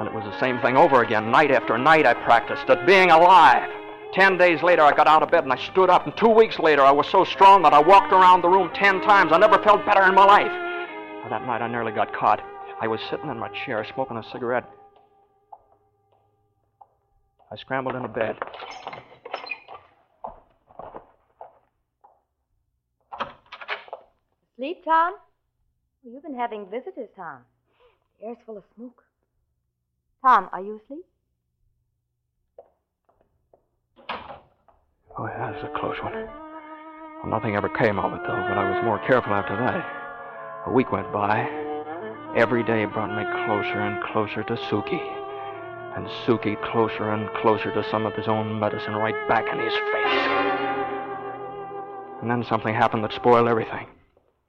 And 0.00 0.08
it 0.08 0.14
was 0.14 0.24
the 0.24 0.40
same 0.40 0.60
thing 0.60 0.76
over 0.76 1.04
again. 1.04 1.30
Night 1.30 1.52
after 1.52 1.78
night, 1.78 2.04
I 2.04 2.14
practiced 2.14 2.68
at 2.68 2.84
being 2.84 3.12
alive. 3.12 3.77
Ten 4.14 4.38
days 4.38 4.62
later, 4.62 4.82
I 4.82 4.92
got 4.94 5.06
out 5.06 5.22
of 5.22 5.30
bed 5.30 5.44
and 5.44 5.52
I 5.52 5.56
stood 5.56 5.90
up. 5.90 6.06
And 6.06 6.16
two 6.16 6.28
weeks 6.28 6.58
later, 6.58 6.82
I 6.82 6.90
was 6.90 7.06
so 7.08 7.24
strong 7.24 7.62
that 7.62 7.74
I 7.74 7.80
walked 7.80 8.12
around 8.12 8.42
the 8.42 8.48
room 8.48 8.70
ten 8.74 9.00
times. 9.02 9.32
I 9.32 9.38
never 9.38 9.58
felt 9.62 9.84
better 9.84 10.02
in 10.02 10.14
my 10.14 10.24
life. 10.24 10.50
That 11.28 11.46
night, 11.46 11.60
I 11.60 11.68
nearly 11.68 11.92
got 11.92 12.14
caught. 12.14 12.40
I 12.80 12.88
was 12.88 13.00
sitting 13.10 13.28
in 13.28 13.38
my 13.38 13.48
chair 13.66 13.84
smoking 13.92 14.16
a 14.16 14.22
cigarette. 14.32 14.64
I 17.52 17.56
scrambled 17.56 17.96
into 17.96 18.08
bed. 18.08 18.36
Sleep, 24.56 24.84
Tom? 24.84 25.14
You've 26.02 26.22
been 26.22 26.34
having 26.34 26.66
visitors, 26.70 27.10
Tom. 27.14 27.40
The 28.18 28.28
air's 28.28 28.38
full 28.46 28.56
of 28.56 28.64
smoke. 28.74 29.02
Tom, 30.24 30.48
are 30.52 30.62
you 30.62 30.80
asleep? 30.82 31.04
Oh, 35.16 35.26
yeah, 35.26 35.52
this 35.52 35.58
is 35.62 35.64
a 35.74 35.78
close 35.78 35.96
one. 36.02 36.12
Well, 36.14 37.30
nothing 37.30 37.56
ever 37.56 37.68
came 37.68 37.98
of 37.98 38.12
it, 38.12 38.20
though, 38.26 38.44
but 38.48 38.58
I 38.58 38.70
was 38.70 38.84
more 38.84 38.98
careful 39.06 39.32
after 39.32 39.56
that. 39.56 40.66
A 40.66 40.72
week 40.72 40.92
went 40.92 41.12
by. 41.12 41.48
Every 42.36 42.62
day 42.62 42.84
brought 42.84 43.10
me 43.16 43.24
closer 43.46 43.80
and 43.80 44.02
closer 44.04 44.42
to 44.44 44.54
Suki. 44.54 45.00
And 45.96 46.06
Suki 46.26 46.60
closer 46.70 47.10
and 47.10 47.28
closer 47.40 47.72
to 47.72 47.82
some 47.90 48.06
of 48.06 48.12
his 48.14 48.28
own 48.28 48.60
medicine 48.60 48.94
right 48.94 49.16
back 49.28 49.46
in 49.52 49.58
his 49.58 49.72
face. 49.72 50.28
And 52.20 52.30
then 52.30 52.44
something 52.44 52.74
happened 52.74 53.02
that 53.04 53.12
spoiled 53.12 53.48
everything. 53.48 53.86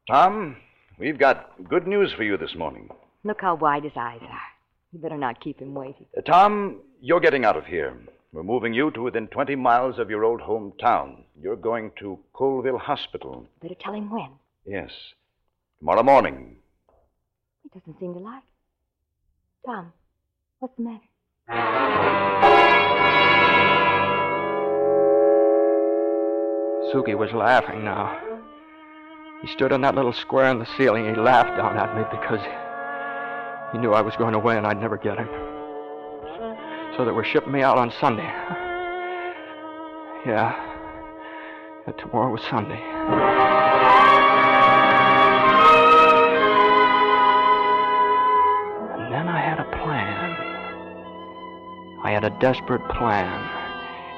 Tom, 0.09 0.57
we've 0.99 1.17
got 1.17 1.51
good 1.69 1.87
news 1.87 2.11
for 2.11 2.23
you 2.23 2.37
this 2.37 2.55
morning. 2.55 2.89
Look 3.23 3.41
how 3.41 3.55
wide 3.55 3.83
his 3.83 3.93
eyes 3.95 4.21
are. 4.21 4.39
You 4.91 4.99
better 4.99 5.17
not 5.17 5.39
keep 5.39 5.59
him 5.59 5.73
waiting. 5.73 6.05
Uh, 6.17 6.21
Tom, 6.21 6.81
you're 7.01 7.19
getting 7.19 7.45
out 7.45 7.55
of 7.57 7.65
here. 7.65 7.95
We're 8.31 8.43
moving 8.43 8.73
you 8.75 8.91
to 8.91 9.01
within 9.01 9.27
20 9.27 9.55
miles 9.55 9.97
of 9.97 10.09
your 10.11 10.23
old 10.23 10.41
hometown. 10.41 11.23
You're 11.41 11.55
going 11.55 11.91
to 11.99 12.19
Colville 12.33 12.77
Hospital. 12.77 13.47
Better 13.61 13.73
tell 13.79 13.93
him 13.93 14.11
when. 14.11 14.29
Yes. 14.65 14.91
Tomorrow 15.79 16.03
morning. 16.03 16.57
He 17.63 17.69
doesn't 17.79 17.99
seem 17.99 18.13
to 18.13 18.19
like 18.19 18.43
it. 18.43 19.65
Tom, 19.65 19.93
what's 20.59 20.75
the 20.77 20.83
matter? 20.83 22.09
Suki 26.93 27.17
was 27.17 27.31
laughing 27.33 27.83
now. 27.83 28.19
He 29.41 29.47
stood 29.47 29.71
on 29.71 29.81
that 29.81 29.95
little 29.95 30.13
square 30.13 30.51
in 30.51 30.59
the 30.59 30.67
ceiling. 30.77 31.05
He 31.05 31.19
laughed 31.19 31.57
down 31.57 31.77
at 31.77 31.95
me 31.95 32.03
because 32.11 32.41
he 33.71 33.79
knew 33.79 33.93
I 33.93 34.01
was 34.01 34.15
going 34.17 34.35
away 34.35 34.57
and 34.57 34.67
I'd 34.67 34.79
never 34.79 34.97
get 34.97 35.17
him. 35.17 35.48
So 36.99 37.05
they 37.05 37.11
were 37.11 37.23
shipping 37.23 37.53
me 37.53 37.61
out 37.61 37.77
on 37.77 37.93
Sunday. 38.01 38.27
Yeah. 40.25 40.53
yeah 41.87 41.93
tomorrow 41.97 42.29
was 42.29 42.41
Sunday. 42.49 42.81
And 48.97 49.13
then 49.13 49.29
I 49.29 49.39
had 49.39 49.61
a 49.61 49.69
plan. 49.77 50.35
I 52.03 52.11
had 52.11 52.25
a 52.25 52.37
desperate 52.41 52.85
plan. 52.89 53.49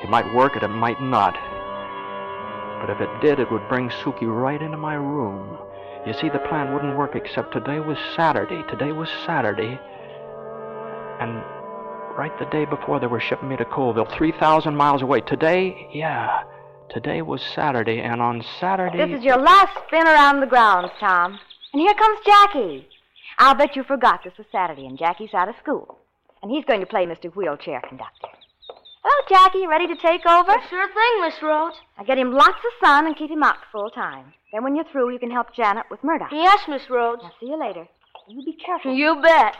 It 0.03 0.09
might 0.09 0.33
work 0.33 0.55
and 0.55 0.63
it 0.63 0.69
might 0.69 0.99
not. 0.99 1.35
But 2.81 2.89
if 2.89 2.99
it 2.99 3.21
did, 3.21 3.39
it 3.39 3.51
would 3.51 3.69
bring 3.69 3.89
Suki 3.89 4.25
right 4.25 4.59
into 4.59 4.77
my 4.77 4.95
room. 4.95 5.55
You 6.07 6.13
see, 6.13 6.29
the 6.29 6.39
plan 6.39 6.73
wouldn't 6.73 6.97
work 6.97 7.15
except 7.15 7.53
today 7.53 7.79
was 7.79 7.99
Saturday. 8.15 8.63
Today 8.67 8.91
was 8.91 9.09
Saturday. 9.23 9.79
And 11.19 11.43
right 12.17 12.37
the 12.39 12.45
day 12.45 12.65
before 12.65 12.99
they 12.99 13.07
were 13.07 13.19
shipping 13.19 13.49
me 13.49 13.57
to 13.57 13.65
Colville, 13.65 14.05
3,000 14.05 14.75
miles 14.75 15.01
away. 15.01 15.21
Today, 15.21 15.87
yeah, 15.93 16.43
today 16.89 17.21
was 17.21 17.41
Saturday. 17.41 17.99
And 17.99 18.21
on 18.21 18.43
Saturday. 18.59 18.97
This 18.97 19.19
is 19.19 19.23
your 19.23 19.37
last 19.37 19.77
spin 19.87 20.07
around 20.07 20.39
the 20.39 20.47
grounds, 20.47 20.91
Tom. 20.99 21.39
And 21.73 21.81
here 21.81 21.93
comes 21.93 22.19
Jackie. 22.25 22.87
I'll 23.37 23.55
bet 23.55 23.75
you 23.75 23.83
forgot 23.83 24.23
this 24.23 24.37
was 24.37 24.47
Saturday 24.51 24.85
and 24.85 24.97
Jackie's 24.97 25.33
out 25.33 25.49
of 25.49 25.55
school. 25.61 25.97
And 26.41 26.51
he's 26.51 26.65
going 26.65 26.79
to 26.79 26.85
play 26.85 27.05
Mr. 27.05 27.33
Wheelchair 27.33 27.81
Conductor. 27.87 28.27
Hello, 29.03 29.27
Jackie. 29.29 29.65
Ready 29.67 29.87
to 29.87 29.95
take 29.95 30.25
over? 30.25 30.53
Sure 30.69 30.87
thing, 30.87 31.21
Miss 31.21 31.41
Rhodes. 31.41 31.77
Now 31.97 32.03
get 32.03 32.17
him 32.17 32.33
lots 32.33 32.49
of 32.49 32.85
sun 32.85 33.07
and 33.07 33.15
keep 33.15 33.31
him 33.31 33.43
out 33.43 33.57
full 33.71 33.89
time. 33.89 34.33
Then 34.53 34.63
when 34.63 34.75
you're 34.75 34.85
through, 34.91 35.11
you 35.11 35.19
can 35.19 35.31
help 35.31 35.55
Janet 35.55 35.85
with 35.89 36.03
Murdoch. 36.03 36.29
Yes, 36.31 36.59
Miss 36.67 36.89
Rhodes. 36.89 37.23
Now 37.23 37.31
see 37.39 37.47
you 37.47 37.59
later. 37.59 37.87
You 38.27 38.43
be 38.43 38.53
careful. 38.53 38.93
You 38.93 39.19
bet. 39.21 39.55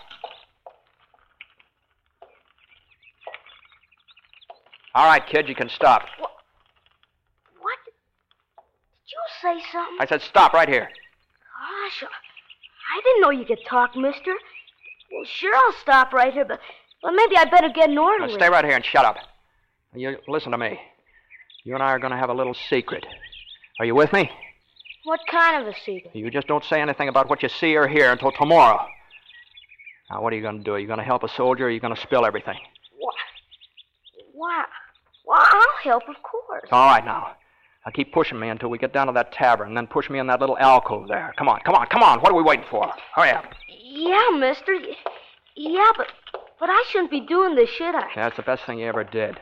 All 4.93 5.05
right, 5.05 5.25
kid, 5.25 5.47
you 5.47 5.55
can 5.55 5.69
stop. 5.69 6.03
What? 6.19 6.29
Did 7.85 9.11
you 9.11 9.19
say 9.41 9.63
something? 9.71 9.97
I 9.99 10.05
said 10.05 10.21
stop 10.21 10.53
right 10.53 10.67
here. 10.67 10.89
Gosh, 10.89 12.09
I 12.09 13.01
didn't 13.03 13.21
know 13.21 13.29
you 13.29 13.45
could 13.45 13.65
talk, 13.67 13.95
mister. 13.95 14.31
Well, 15.11 15.25
sure, 15.25 15.55
I'll 15.55 15.73
stop 15.81 16.13
right 16.13 16.33
here, 16.33 16.45
but, 16.45 16.59
but 17.01 17.11
maybe 17.11 17.37
I'd 17.37 17.51
better 17.51 17.69
get 17.69 17.89
an 17.89 17.97
order. 17.97 18.27
Now 18.27 18.33
stay 18.33 18.49
right 18.49 18.65
here 18.65 18.75
and 18.75 18.85
shut 18.85 19.05
up. 19.05 19.17
You 19.93 20.17
listen 20.27 20.51
to 20.51 20.57
me. 20.57 20.79
You 21.63 21.73
and 21.75 21.83
I 21.83 21.91
are 21.91 21.99
going 21.99 22.11
to 22.11 22.17
have 22.17 22.29
a 22.29 22.33
little 22.33 22.55
secret. 22.69 23.05
Are 23.79 23.85
you 23.85 23.95
with 23.95 24.11
me? 24.13 24.29
What 25.03 25.19
kind 25.29 25.61
of 25.61 25.67
a 25.67 25.77
secret? 25.85 26.15
You 26.15 26.29
just 26.31 26.47
don't 26.47 26.63
say 26.63 26.81
anything 26.81 27.09
about 27.09 27.29
what 27.29 27.43
you 27.43 27.49
see 27.49 27.75
or 27.75 27.87
hear 27.87 28.11
until 28.11 28.31
tomorrow. 28.31 28.85
Now, 30.09 30.21
what 30.21 30.33
are 30.33 30.35
you 30.35 30.41
going 30.41 30.57
to 30.57 30.63
do? 30.63 30.73
Are 30.73 30.79
you 30.79 30.87
going 30.87 30.99
to 30.99 31.05
help 31.05 31.23
a 31.23 31.29
soldier 31.29 31.65
or 31.65 31.67
are 31.67 31.71
you 31.71 31.79
going 31.79 31.95
to 31.95 32.01
spill 32.01 32.25
everything? 32.25 32.57
What? 32.97 33.15
Why? 34.33 34.65
Well, 35.31 35.39
I'll 35.41 35.77
help, 35.81 36.03
of 36.09 36.21
course. 36.23 36.67
All 36.73 36.87
right, 36.87 37.05
now. 37.05 37.37
Now 37.85 37.91
keep 37.93 38.11
pushing 38.13 38.37
me 38.37 38.49
until 38.49 38.69
we 38.69 38.77
get 38.77 38.91
down 38.91 39.07
to 39.07 39.13
that 39.13 39.31
tavern, 39.31 39.73
then 39.73 39.87
push 39.87 40.09
me 40.09 40.19
in 40.19 40.27
that 40.27 40.41
little 40.41 40.57
alcove 40.57 41.07
there. 41.07 41.33
Come 41.37 41.47
on, 41.47 41.61
come 41.61 41.73
on, 41.73 41.87
come 41.87 42.03
on. 42.03 42.19
What 42.19 42.33
are 42.33 42.35
we 42.35 42.43
waiting 42.43 42.65
for? 42.69 42.91
Hurry 43.15 43.29
up. 43.29 43.45
Yeah, 43.69 44.27
mister. 44.37 44.77
Yeah, 45.55 45.89
but, 45.95 46.07
but 46.59 46.69
I 46.69 46.83
shouldn't 46.89 47.11
be 47.11 47.21
doing 47.21 47.55
this, 47.55 47.69
should 47.69 47.95
I? 47.95 48.09
That's 48.13 48.35
the 48.35 48.43
best 48.43 48.65
thing 48.65 48.79
you 48.79 48.87
ever 48.87 49.05
did. 49.05 49.39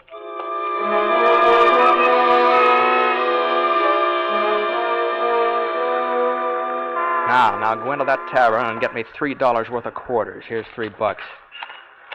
Now, 7.27 7.57
now 7.59 7.73
go 7.75 7.93
into 7.93 8.05
that 8.05 8.19
tavern 8.31 8.65
and 8.65 8.79
get 8.79 8.93
me 8.93 9.03
three 9.17 9.33
dollars 9.33 9.69
worth 9.69 9.87
of 9.87 9.95
quarters. 9.95 10.43
Here's 10.47 10.67
three 10.75 10.89
bucks. 10.89 11.23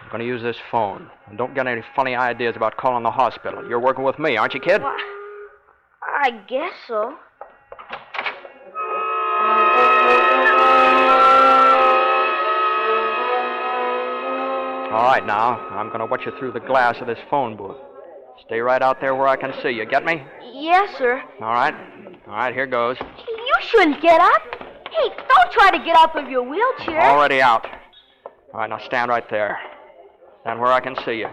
I'm 0.05 0.11
going 0.11 0.21
to 0.21 0.27
use 0.27 0.43
this 0.43 0.57
phone. 0.71 1.11
And 1.29 1.39
don't 1.39 1.55
get 1.55 1.67
any 1.67 1.83
funny 1.97 2.15
ideas 2.15 2.57
about 2.57 2.77
calling 2.77 3.03
the 3.03 3.11
hospital. 3.11 3.67
You're 3.67 3.81
working 3.81 4.05
with 4.05 4.19
me, 4.19 4.37
aren't 4.37 4.55
you, 4.55 4.61
kid? 4.61 4.83
Why, 4.83 4.99
I 6.03 6.31
guess 6.47 6.73
so. 6.87 7.17
All 14.95 15.03
right, 15.03 15.25
now. 15.27 15.59
I'm 15.71 15.89
going 15.89 16.01
to 16.01 16.07
watch 16.07 16.25
you 16.27 16.33
through 16.39 16.53
the 16.53 16.61
glass 16.61 17.01
of 17.01 17.07
this 17.07 17.19
phone 17.31 17.57
booth. 17.57 17.77
Stay 18.47 18.61
right 18.61 18.83
out 18.83 19.01
there 19.01 19.15
where 19.15 19.27
I 19.27 19.37
can 19.37 19.53
see 19.63 19.71
you. 19.71 19.87
Get 19.87 20.05
me? 20.05 20.23
Yes, 20.53 20.97
sir. 20.99 21.23
All 21.41 21.53
right. 21.53 21.75
All 22.29 22.35
right, 22.35 22.55
here 22.55 22.67
goes. 22.67 22.97
You 23.01 23.55
shouldn't 23.69 24.03
get 24.03 24.21
up. 24.21 24.43
Hey, 24.61 25.09
don't 25.09 25.53
try 25.53 25.71
to 25.71 25.79
get 25.85 25.97
out 25.97 26.15
of 26.17 26.31
your 26.31 26.43
wheelchair. 26.43 27.01
I'm 27.01 27.17
Already 27.17 27.41
out. 27.41 27.67
All 28.53 28.61
right, 28.61 28.71
now 28.71 28.79
stand 28.79 29.09
right 29.09 29.29
there. 29.31 29.59
Stand 30.45 30.61
where 30.61 30.73
I 30.73 30.81
can 30.81 30.95
see 31.07 31.13
you. 31.13 31.29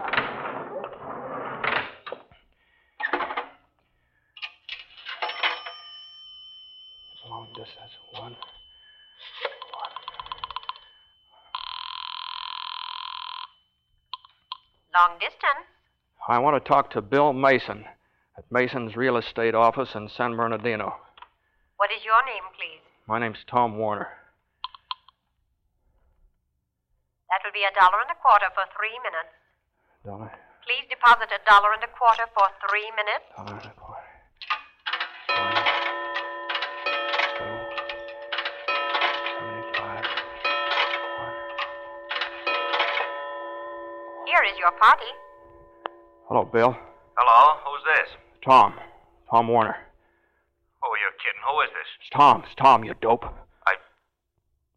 Long 7.28 7.46
distance. 7.54 7.92
One. 8.12 8.34
Long 14.94 15.18
distance. 15.20 15.66
I 16.26 16.38
want 16.38 16.56
to 16.56 16.66
talk 16.66 16.90
to 16.92 17.02
Bill 17.02 17.34
Mason 17.34 17.84
at 18.38 18.50
Mason's 18.50 18.96
real 18.96 19.18
estate 19.18 19.54
office 19.54 19.90
in 19.94 20.08
San 20.08 20.36
Bernardino. 20.36 20.94
What 21.76 21.90
is 21.90 22.02
your 22.02 22.24
name, 22.24 22.44
please? 22.56 22.80
My 23.06 23.18
name's 23.18 23.44
Tom 23.46 23.76
Warner. 23.76 24.08
That 27.32 27.40
will 27.48 27.56
be 27.56 27.64
a 27.64 27.72
dollar 27.72 27.96
and 28.04 28.12
a 28.12 28.18
quarter 28.20 28.52
for 28.52 28.68
three 28.76 28.92
minutes. 29.00 29.32
Dollar, 30.04 30.28
Please 30.68 30.84
deposit 30.92 31.32
a 31.32 31.40
dollar 31.48 31.72
and 31.72 31.82
a 31.82 31.88
quarter 31.96 32.28
for 32.36 32.44
three 32.68 32.92
minutes. 32.92 33.24
dollar 33.34 33.56
and 33.56 33.72
a 33.72 33.74
quarter. 33.80 34.04
Here 44.26 44.42
is 44.52 44.58
your 44.58 44.70
party. 44.80 45.10
Hello, 46.28 46.44
Bill. 46.44 46.76
Hello, 47.16 47.58
who's 47.64 47.82
this? 47.96 48.08
Tom. 48.44 48.74
Tom 49.30 49.48
Warner. 49.48 49.76
Oh, 50.82 50.94
you're 51.00 51.12
kidding. 51.20 51.42
Who 51.46 51.60
is 51.62 51.68
this? 51.70 51.88
It's 52.00 52.10
Tom. 52.10 52.42
It's 52.46 52.54
Tom, 52.56 52.84
you 52.84 52.94
dope. 53.02 53.24
I. 53.66 53.72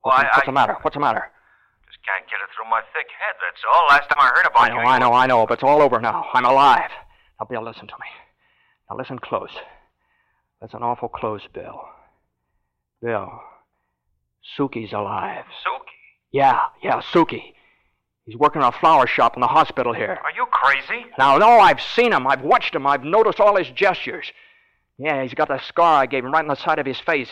What's, 0.01 0.17
Why, 0.17 0.23
what's 0.23 0.43
I 0.43 0.45
the 0.45 0.51
matter? 0.51 0.75
What's 0.81 0.95
the 0.95 0.99
matter? 0.99 1.31
Can't 2.05 2.29
get 2.29 2.37
it 2.37 2.49
through 2.55 2.69
my 2.69 2.81
thick 2.93 3.07
head, 3.19 3.35
that's 3.41 3.63
all. 3.65 3.87
Last 3.89 4.09
time 4.09 4.19
I 4.19 4.31
heard 4.35 4.45
about 4.45 4.61
I 4.61 4.69
know, 4.69 4.81
you. 4.81 4.87
I 4.87 4.99
know, 4.99 5.13
I 5.13 5.25
know, 5.27 5.45
but 5.45 5.55
it's 5.55 5.63
all 5.63 5.81
over 5.81 5.99
now. 5.99 6.25
I'm 6.33 6.45
alive. 6.45 6.91
Now, 7.39 7.47
Bill, 7.49 7.63
listen 7.63 7.87
to 7.87 7.93
me. 7.99 8.07
Now, 8.89 8.97
listen 8.97 9.19
close. 9.19 9.51
That's 10.61 10.73
an 10.73 10.83
awful 10.83 11.09
close, 11.09 11.41
Bill. 11.53 11.81
Bill, 13.01 13.29
Suki's 14.57 14.93
alive. 14.93 15.45
Suki? 15.65 15.97
Yeah, 16.31 16.59
yeah, 16.81 17.01
Suki. 17.13 17.53
He's 18.25 18.37
working 18.37 18.61
in 18.61 18.67
a 18.67 18.71
flower 18.71 19.05
shop 19.05 19.35
in 19.35 19.41
the 19.41 19.47
hospital 19.47 19.93
here. 19.93 20.19
Are 20.23 20.31
you 20.35 20.47
crazy? 20.51 21.05
Now, 21.17 21.37
no, 21.37 21.59
I've 21.59 21.81
seen 21.81 22.11
him. 22.11 22.25
I've 22.25 22.41
watched 22.41 22.73
him. 22.73 22.87
I've 22.87 23.03
noticed 23.03 23.39
all 23.39 23.55
his 23.55 23.69
gestures. 23.69 24.31
Yeah, 24.97 25.21
he's 25.21 25.33
got 25.33 25.49
that 25.49 25.63
scar 25.63 26.01
I 26.01 26.05
gave 26.05 26.25
him 26.25 26.31
right 26.31 26.41
on 26.41 26.47
the 26.47 26.55
side 26.55 26.79
of 26.79 26.85
his 26.85 26.99
face. 26.99 27.29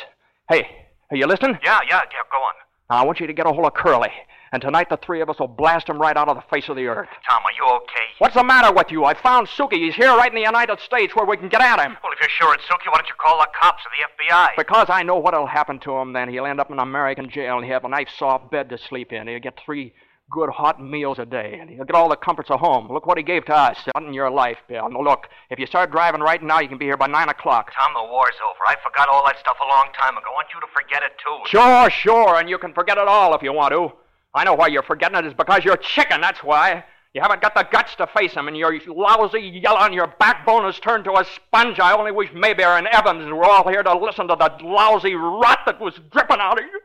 Hey, 0.50 0.68
are 1.10 1.18
you 1.18 1.26
listening? 1.26 1.58
Yeah, 1.64 1.80
yeah, 1.90 2.02
yeah, 2.02 2.24
go 2.32 2.38
on. 2.38 2.54
I 2.94 3.04
want 3.04 3.20
you 3.20 3.28
to 3.28 3.34
get 3.34 3.46
a 3.46 3.52
hold 3.52 3.66
of 3.66 3.74
Curly. 3.74 4.12
And 4.52 4.62
tonight 4.62 4.88
the 4.88 4.98
three 4.98 5.22
of 5.22 5.30
us 5.30 5.40
will 5.40 5.48
blast 5.48 5.90
him 5.90 6.00
right 6.00 6.16
out 6.16 6.30
of 6.30 6.36
the 6.36 6.44
face 6.44 6.70
of 6.70 6.76
the 6.76 6.86
earth. 6.86 7.10
Tom, 7.28 7.42
are 7.44 7.52
you 7.52 7.76
okay? 7.78 8.06
What's 8.20 8.36
the 8.36 8.44
matter 8.44 8.72
with 8.72 8.92
you? 8.92 9.04
I 9.04 9.16
found 9.16 9.48
Suki. 9.48 9.78
He's 9.78 9.96
here 9.96 10.16
right 10.16 10.30
in 10.30 10.36
the 10.36 10.42
United 10.42 10.80
States 10.80 11.16
where 11.16 11.26
we 11.26 11.38
can 11.38 11.50
get 11.50 11.60
at 11.60 11.80
him. 11.80 11.98
Well, 12.04 12.14
if 12.14 12.20
you're 12.20 12.30
sure 12.30 12.54
it's 12.54 12.64
Suki, 12.66 12.86
why 12.86 12.98
don't 12.98 13.10
you 13.10 13.16
call 13.20 13.40
the 13.40 13.48
cops 13.60 13.82
or 13.84 13.90
the 13.98 14.32
FBI? 14.32 14.50
Because 14.56 14.92
I 14.92 15.02
know 15.02 15.18
what'll 15.18 15.48
happen 15.48 15.80
to 15.80 15.98
him 15.98 16.14
then. 16.14 16.30
He'll 16.30 16.46
end 16.46 16.60
up 16.60 16.70
in 16.70 16.78
American 16.78 17.32
jail 17.32 17.58
and 17.58 17.66
he'll 17.66 17.74
have 17.74 17.86
a 17.86 17.90
nice 17.90 18.14
soft 18.16 18.52
bed 18.52 18.70
to 18.70 18.78
sleep 18.78 19.12
in. 19.12 19.28
He'll 19.28 19.40
get 19.40 19.60
three 19.66 19.94
good 20.34 20.50
hot 20.50 20.82
meals 20.82 21.20
a 21.20 21.26
day 21.26 21.60
and 21.62 21.70
he'll 21.70 21.86
get 21.86 21.96
all 21.96 22.10
the 22.10 22.16
comforts 22.16 22.50
of 22.50 22.60
home. 22.60 22.92
Look 22.92 23.06
what 23.06 23.20
he 23.20 23.24
gave 23.24 23.46
to 23.46 23.56
us. 23.56 23.78
Not 23.94 24.04
in 24.04 24.14
your 24.14 24.32
life, 24.32 24.58
Bill. 24.68 24.90
Now, 24.90 25.02
look, 25.02 25.28
if 25.52 25.60
you 25.60 25.68
start 25.68 25.92
driving 25.92 26.22
right 26.22 26.42
now, 26.42 26.60
you 26.60 26.68
can 26.68 26.80
be 26.80 26.86
here 26.86 26.98
by 26.98 27.06
9 27.06 27.30
o'clock. 27.30 27.72
Tom, 27.78 27.94
the 27.94 28.12
war's 28.12 28.34
over. 28.44 28.60
I 28.68 28.76
forgot 28.84 29.08
all 29.10 29.24
that 29.28 29.38
stuff 29.38 29.58
a 29.64 29.68
long 29.70 29.90
time 29.96 30.18
ago. 30.18 30.26
I 30.32 30.34
want 30.34 30.48
you 30.52 30.60
to 30.60 30.68
forget 30.74 31.04
it, 31.04 31.12
too. 31.24 31.38
Sure, 31.46 31.90
sure, 31.92 32.40
and 32.40 32.50
you 32.50 32.58
can 32.58 32.74
forget 32.74 32.98
it 32.98 33.08
all 33.08 33.36
if 33.36 33.44
you 33.44 33.54
want 33.54 33.74
to. 33.74 33.92
I 34.34 34.44
know 34.44 34.56
why 34.56 34.68
you're 34.68 34.82
forgetting 34.82 35.20
it 35.20 35.26
is 35.26 35.36
because 35.36 35.64
you're 35.64 35.78
chicken, 35.78 36.20
that's 36.20 36.44
why. 36.44 36.84
You 37.14 37.22
haven't 37.22 37.44
got 37.44 37.54
the 37.54 37.68
guts 37.72 37.94
to 37.98 38.08
face 38.08 38.34
him, 38.34 38.48
and 38.48 38.58
your 38.58 38.76
lousy 38.88 39.62
yellow 39.64 39.82
and 39.82 39.94
your 39.94 40.08
backbone 40.20 40.64
has 40.64 40.80
turned 40.80 41.04
to 41.04 41.12
a 41.12 41.26
sponge. 41.36 41.80
I 41.80 41.94
only 41.94 42.12
wish 42.12 42.32
Mayberry 42.34 42.80
and 42.80 42.88
Evans 42.88 43.32
were 43.32 43.46
all 43.46 43.70
here 43.70 43.84
to 43.84 43.96
listen 43.96 44.28
to 44.30 44.36
the 44.36 44.66
lousy 44.66 45.14
rot 45.14 45.60
that 45.68 45.80
was 45.80 45.94
dripping 46.12 46.40
out 46.40 46.58
of 46.58 46.66
you. 46.66 46.80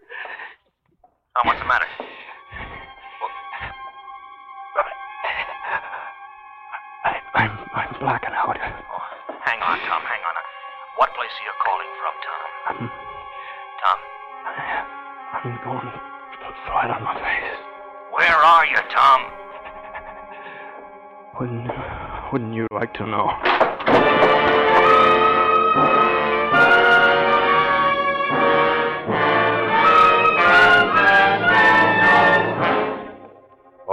Tom, 1.35 1.47
what's 1.47 1.61
the 1.61 1.67
matter? 1.67 1.87
I'm, 7.38 7.55
I'm 7.72 7.94
blacking 8.01 8.35
out. 8.35 8.51
Oh, 8.51 9.05
hang 9.46 9.62
on, 9.62 9.79
Tom, 9.87 10.03
hang 10.03 10.22
on. 10.27 10.35
What 10.96 11.14
place 11.14 11.31
are 11.31 11.46
you 11.46 11.55
calling 11.62 11.92
from, 12.03 12.14
Tom? 12.27 12.90
Tom, 13.79 13.98
I'm 15.38 15.55
going 15.62 15.92
flat 16.66 16.90
on 16.90 17.03
my 17.05 17.14
face. 17.14 17.62
where 18.11 18.35
are 18.35 18.66
you, 18.66 18.79
Tom? 18.90 19.20
Wouldn't, 21.38 21.70
wouldn't 22.33 22.55
you 22.55 22.66
like 22.72 22.92
to 22.94 23.07
know? 23.07 24.48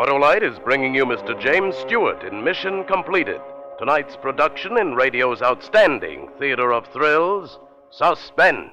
Autolite 0.05 0.43
is 0.43 0.59
bringing 0.59 0.93
you 0.93 1.03
Mr. 1.03 1.33
James 1.41 1.75
Stewart 1.77 2.23
in 2.23 2.43
Mission 2.43 2.83
Completed. 2.83 3.41
Tonight's 3.79 4.15
production 4.15 4.77
in 4.77 4.93
radio's 4.93 5.41
outstanding 5.41 6.29
theater 6.37 6.71
of 6.71 6.85
thrills, 6.93 7.57
Suspense. 7.89 8.69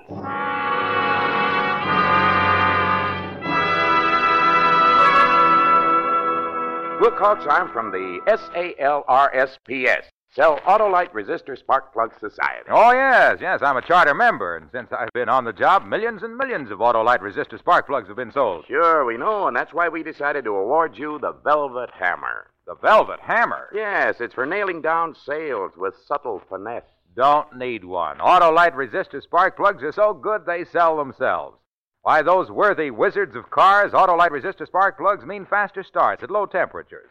Call 7.16 7.36
charm 7.36 7.72
from 7.72 7.92
the 7.92 8.20
SALRSPS, 8.26 10.04
Sell 10.34 10.58
Autolite 10.60 11.12
Resistor 11.12 11.58
Spark 11.58 11.92
Plug 11.92 12.10
Society. 12.18 12.66
Oh, 12.70 12.90
yes, 12.90 13.36
yes, 13.38 13.60
I'm 13.60 13.76
a 13.76 13.82
charter 13.82 14.14
member, 14.14 14.56
and 14.56 14.70
since 14.72 14.90
I've 14.90 15.12
been 15.12 15.28
on 15.28 15.44
the 15.44 15.52
job, 15.52 15.84
millions 15.84 16.22
and 16.22 16.34
millions 16.38 16.70
of 16.70 16.78
Autolite 16.78 17.20
resistor 17.20 17.58
spark 17.58 17.86
plugs 17.86 18.08
have 18.08 18.16
been 18.16 18.32
sold. 18.32 18.64
Sure, 18.66 19.04
we 19.04 19.18
know, 19.18 19.46
and 19.46 19.54
that's 19.54 19.74
why 19.74 19.90
we 19.90 20.02
decided 20.02 20.44
to 20.44 20.52
award 20.52 20.96
you 20.96 21.18
the 21.18 21.34
Velvet 21.44 21.90
Hammer. 21.98 22.46
The 22.66 22.76
Velvet 22.76 23.20
Hammer? 23.20 23.68
Yes, 23.74 24.22
it's 24.22 24.32
for 24.32 24.46
nailing 24.46 24.80
down 24.80 25.14
sales 25.14 25.72
with 25.76 25.92
subtle 26.06 26.40
finesse. 26.50 26.88
Don't 27.14 27.54
need 27.54 27.84
one. 27.84 28.16
Autolite 28.16 28.72
resistor 28.72 29.22
spark 29.22 29.54
plugs 29.58 29.82
are 29.82 29.92
so 29.92 30.14
good 30.14 30.46
they 30.46 30.64
sell 30.64 30.96
themselves. 30.96 31.58
Why, 32.00 32.22
those 32.22 32.50
worthy 32.50 32.90
wizards 32.90 33.36
of 33.36 33.50
cars, 33.50 33.92
Autolite 33.92 34.30
resistor 34.30 34.66
spark 34.66 34.96
plugs 34.96 35.26
mean 35.26 35.44
faster 35.44 35.82
starts 35.82 36.22
at 36.22 36.30
low 36.30 36.46
temperatures. 36.46 37.10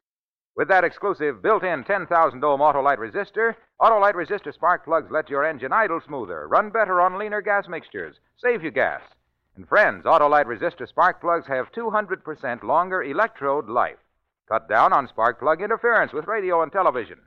With 0.56 0.68
that 0.68 0.84
exclusive 0.84 1.42
built-in 1.42 1.86
10,000 1.86 2.44
ohm 2.44 2.60
Autolite 2.60 2.98
resistor, 2.98 3.56
Autolite 3.82 4.16
resistor 4.16 4.54
spark 4.54 4.84
plugs 4.84 5.10
let 5.10 5.30
your 5.30 5.46
engine 5.46 5.72
idle 5.72 6.02
smoother, 6.06 6.48
run 6.48 6.70
better 6.70 7.00
on 7.00 7.18
leaner 7.18 7.42
gas 7.42 7.68
mixtures, 7.70 8.18
save 8.38 8.64
you 8.64 8.72
gas. 8.72 9.02
And 9.56 9.68
friends, 9.68 10.06
Autolite 10.06 10.46
resistor 10.46 10.88
spark 10.88 11.22
plugs 11.22 11.48
have 11.48 11.72
200% 11.72 12.64
longer 12.64 13.02
electrode 13.04 13.70
life. 13.70 13.98
Cut 14.50 14.68
down 14.68 14.92
on 14.92 15.08
spark 15.08 15.40
plug 15.40 15.62
interference 15.62 16.12
with 16.12 16.28
radio 16.28 16.62
and 16.62 16.72
television. 16.72 17.20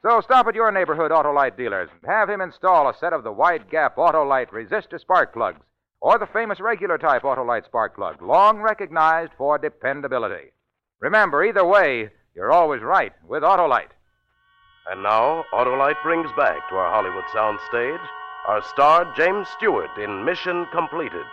So 0.00 0.20
stop 0.22 0.46
at 0.46 0.54
your 0.54 0.72
neighborhood 0.72 1.10
Autolite 1.10 1.56
dealers 1.58 1.90
and 1.90 2.10
have 2.10 2.30
him 2.30 2.40
install 2.40 2.88
a 2.88 2.94
set 2.94 3.12
of 3.12 3.24
the 3.24 3.32
wide 3.32 3.70
gap 3.70 3.96
Autolite 3.96 4.50
resistor 4.50 4.98
spark 4.98 5.34
plugs 5.34 5.60
or 6.00 6.18
the 6.18 6.26
famous 6.26 6.60
regular 6.60 6.98
type 6.98 7.22
Autolite 7.22 7.64
spark 7.66 7.94
plug, 7.94 8.20
long 8.20 8.58
recognized 8.58 9.32
for 9.36 9.58
dependability. 9.58 10.52
Remember, 11.00 11.42
either 11.44 11.64
way, 11.64 12.10
you're 12.34 12.52
always 12.52 12.82
right 12.82 13.12
with 13.26 13.42
Autolite. 13.42 13.92
And 14.90 15.02
now, 15.02 15.44
Autolite 15.52 16.02
brings 16.02 16.30
back 16.36 16.68
to 16.68 16.76
our 16.76 16.90
Hollywood 16.90 17.24
soundstage 17.34 18.04
our 18.46 18.62
star 18.62 19.10
James 19.16 19.48
Stewart 19.56 19.96
in 19.96 20.22
Mission 20.24 20.66
Completed, 20.70 21.24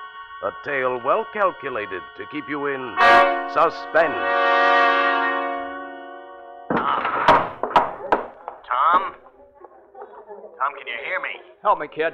a 0.44 0.52
tale 0.64 1.02
well 1.04 1.26
calculated 1.34 2.02
to 2.18 2.26
keep 2.32 2.48
you 2.48 2.68
in 2.68 2.96
suspense. 3.52 4.16
Tom? 8.70 9.14
Tom, 10.58 10.72
can 10.78 10.88
you 10.88 11.00
hear 11.04 11.20
me? 11.20 11.36
Help 11.62 11.80
me, 11.80 11.88
kid. 11.94 12.14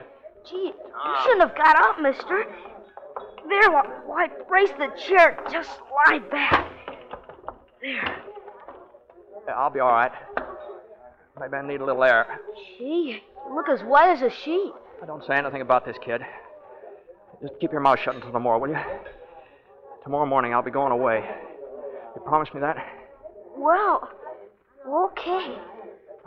Gee, 0.50 0.74
you 0.74 1.16
shouldn't 1.24 1.42
have 1.42 1.56
got 1.56 1.78
up, 1.78 2.02
mister. 2.02 2.46
There, 3.48 3.72
why, 3.72 3.86
why 4.08 4.28
brace 4.50 4.72
the 4.80 4.90
chair. 5.08 5.38
Just 5.52 5.80
lie 6.08 6.20
back. 6.20 6.72
There. 7.82 8.27
Yeah, 9.48 9.54
I'll 9.54 9.70
be 9.70 9.80
all 9.80 9.92
right. 9.92 10.12
Maybe 11.40 11.54
I 11.56 11.66
need 11.66 11.80
a 11.80 11.86
little 11.86 12.04
air. 12.04 12.40
Gee, 12.78 13.22
you 13.48 13.56
look 13.56 13.70
as 13.70 13.80
white 13.82 14.10
as 14.10 14.22
a 14.22 14.30
sheet. 14.30 14.74
I 15.02 15.06
don't 15.06 15.24
say 15.26 15.36
anything 15.38 15.62
about 15.62 15.86
this 15.86 15.96
kid. 16.04 16.22
Just 17.42 17.54
keep 17.62 17.72
your 17.72 17.80
mouth 17.80 18.00
shut 18.04 18.16
until 18.16 18.32
tomorrow, 18.32 18.60
will 18.60 18.70
you? 18.70 18.80
Tomorrow 20.04 20.26
morning 20.26 20.54
I'll 20.54 20.64
be 20.64 20.72
going 20.72 20.92
away. 20.92 21.24
You 22.16 22.22
promise 22.26 22.54
me 22.54 22.60
that? 22.60 22.78
Well, 23.56 24.10
okay. 24.86 25.58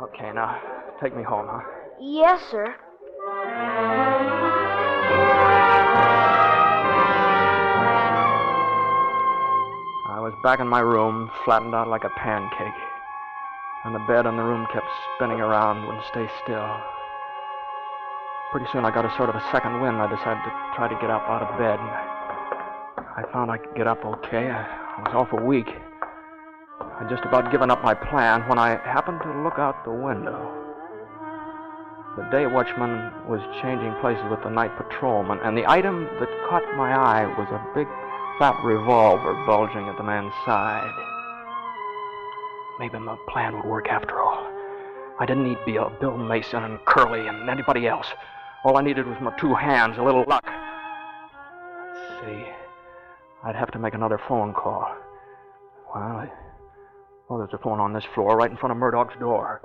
Okay, 0.00 0.32
now 0.32 0.58
take 1.02 1.14
me 1.14 1.22
home, 1.22 1.46
huh? 1.50 1.60
Yes, 2.00 2.40
sir. 2.50 2.74
I 10.08 10.20
was 10.20 10.32
back 10.42 10.60
in 10.60 10.68
my 10.68 10.80
room, 10.80 11.30
flattened 11.44 11.74
out 11.74 11.88
like 11.88 12.04
a 12.04 12.10
pancake. 12.10 12.89
And 13.84 13.94
the 13.94 14.04
bed 14.06 14.26
in 14.26 14.36
the 14.36 14.42
room 14.42 14.66
kept 14.72 14.86
spinning 15.16 15.40
around, 15.40 15.86
wouldn't 15.86 16.04
stay 16.06 16.28
still. 16.44 16.68
Pretty 18.52 18.66
soon 18.72 18.84
I 18.84 18.90
got 18.90 19.04
a 19.04 19.16
sort 19.16 19.30
of 19.30 19.36
a 19.36 19.44
second 19.52 19.80
wind. 19.80 19.96
I 19.96 20.10
decided 20.10 20.42
to 20.44 20.52
try 20.76 20.88
to 20.88 20.98
get 21.00 21.08
up 21.08 21.22
out 21.22 21.40
of 21.40 21.56
bed. 21.56 21.78
I 23.16 23.22
found 23.32 23.50
I 23.50 23.58
could 23.58 23.74
get 23.74 23.86
up 23.86 24.04
okay. 24.04 24.50
I 24.50 25.02
was 25.06 25.14
awful 25.14 25.38
weak. 25.38 25.68
I'd 27.00 27.08
just 27.08 27.24
about 27.24 27.50
given 27.50 27.70
up 27.70 27.82
my 27.82 27.94
plan 27.94 28.46
when 28.48 28.58
I 28.58 28.76
happened 28.84 29.20
to 29.22 29.42
look 29.42 29.58
out 29.58 29.84
the 29.84 29.92
window. 29.92 30.52
The 32.16 32.28
day 32.30 32.46
watchman 32.46 33.12
was 33.28 33.40
changing 33.62 33.94
places 34.00 34.24
with 34.28 34.42
the 34.42 34.50
night 34.50 34.76
patrolman, 34.76 35.38
and 35.40 35.56
the 35.56 35.64
item 35.70 36.04
that 36.18 36.28
caught 36.50 36.66
my 36.76 36.92
eye 36.92 37.24
was 37.38 37.48
a 37.48 37.64
big 37.72 37.86
flat 38.36 38.58
revolver 38.64 39.32
bulging 39.46 39.88
at 39.88 39.96
the 39.96 40.02
man's 40.02 40.34
side. 40.44 40.90
Maybe 42.80 42.98
my 42.98 43.14
plan 43.28 43.54
would 43.56 43.66
work 43.66 43.88
after 43.88 44.22
all. 44.22 44.50
I 45.18 45.26
didn't 45.26 45.44
need 45.44 45.58
Bill 45.66 46.16
Mason 46.16 46.64
and 46.64 46.82
Curly 46.86 47.28
and 47.28 47.50
anybody 47.50 47.86
else. 47.86 48.06
All 48.64 48.78
I 48.78 48.82
needed 48.82 49.06
was 49.06 49.18
my 49.20 49.36
two 49.36 49.54
hands, 49.54 49.98
a 49.98 50.02
little 50.02 50.24
luck. 50.26 50.46
Let's 50.46 52.24
see. 52.24 52.46
I'd 53.44 53.54
have 53.54 53.70
to 53.72 53.78
make 53.78 53.92
another 53.92 54.18
phone 54.26 54.54
call. 54.54 54.96
Well, 55.94 56.02
I, 56.02 56.30
well, 57.28 57.38
there's 57.38 57.52
a 57.52 57.58
phone 57.58 57.80
on 57.80 57.92
this 57.92 58.04
floor 58.14 58.34
right 58.34 58.50
in 58.50 58.56
front 58.56 58.70
of 58.70 58.78
Murdoch's 58.78 59.14
door. 59.20 59.60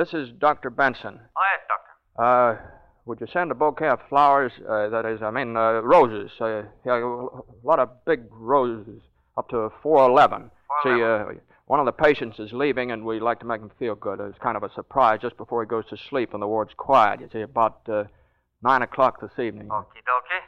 This 0.00 0.14
is 0.14 0.30
Dr. 0.38 0.70
Benson. 0.70 1.20
Oh, 1.36 1.42
yes, 1.52 1.60
doctor. 1.68 2.22
Uh, 2.22 2.56
would 3.04 3.20
you 3.20 3.26
send 3.30 3.50
a 3.50 3.54
bouquet 3.54 3.88
of 3.88 4.00
flowers? 4.08 4.52
Uh, 4.66 4.88
that 4.88 5.04
is, 5.04 5.20
I 5.20 5.30
mean, 5.30 5.56
uh, 5.56 5.80
roses. 5.82 6.30
Uh, 6.40 6.62
yeah, 6.86 6.96
a 6.96 7.66
lot 7.66 7.78
of 7.78 7.90
big 8.06 8.22
roses, 8.30 9.02
up 9.36 9.50
to 9.50 9.70
411. 9.82 10.50
See, 10.84 11.02
uh, 11.02 11.24
one 11.66 11.80
of 11.80 11.86
the 11.86 11.92
patients 11.92 12.38
is 12.38 12.52
leaving, 12.52 12.92
and 12.92 13.04
we'd 13.04 13.20
like 13.20 13.40
to 13.40 13.46
make 13.46 13.60
him 13.60 13.70
feel 13.78 13.94
good. 13.94 14.20
It's 14.20 14.38
kind 14.38 14.56
of 14.56 14.62
a 14.62 14.72
surprise 14.72 15.18
just 15.20 15.36
before 15.36 15.62
he 15.62 15.68
goes 15.68 15.84
to 15.90 15.98
sleep, 16.08 16.32
and 16.32 16.42
the 16.42 16.46
ward's 16.46 16.72
quiet. 16.76 17.20
You 17.20 17.28
see, 17.30 17.42
about 17.42 17.80
uh, 17.86 18.04
9 18.62 18.82
o'clock 18.82 19.20
this 19.20 19.38
evening. 19.38 19.68
Okie 19.68 20.00
dokie. 20.08 20.40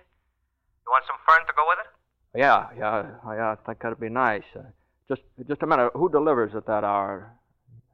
You 0.80 0.88
want 0.88 1.04
some 1.06 1.16
fern 1.28 1.46
to 1.46 1.52
go 1.54 1.64
with 1.68 1.78
it? 1.84 2.38
Yeah, 2.40 2.68
yeah, 2.78 3.34
yeah, 3.36 3.52
I 3.52 3.56
think 3.66 3.82
that'd 3.82 4.00
be 4.00 4.08
nice. 4.08 4.44
Uh, 4.56 4.62
just, 5.08 5.20
just 5.46 5.62
a 5.62 5.66
minute. 5.66 5.90
Who 5.94 6.08
delivers 6.08 6.54
at 6.54 6.66
that 6.66 6.84
hour? 6.84 7.34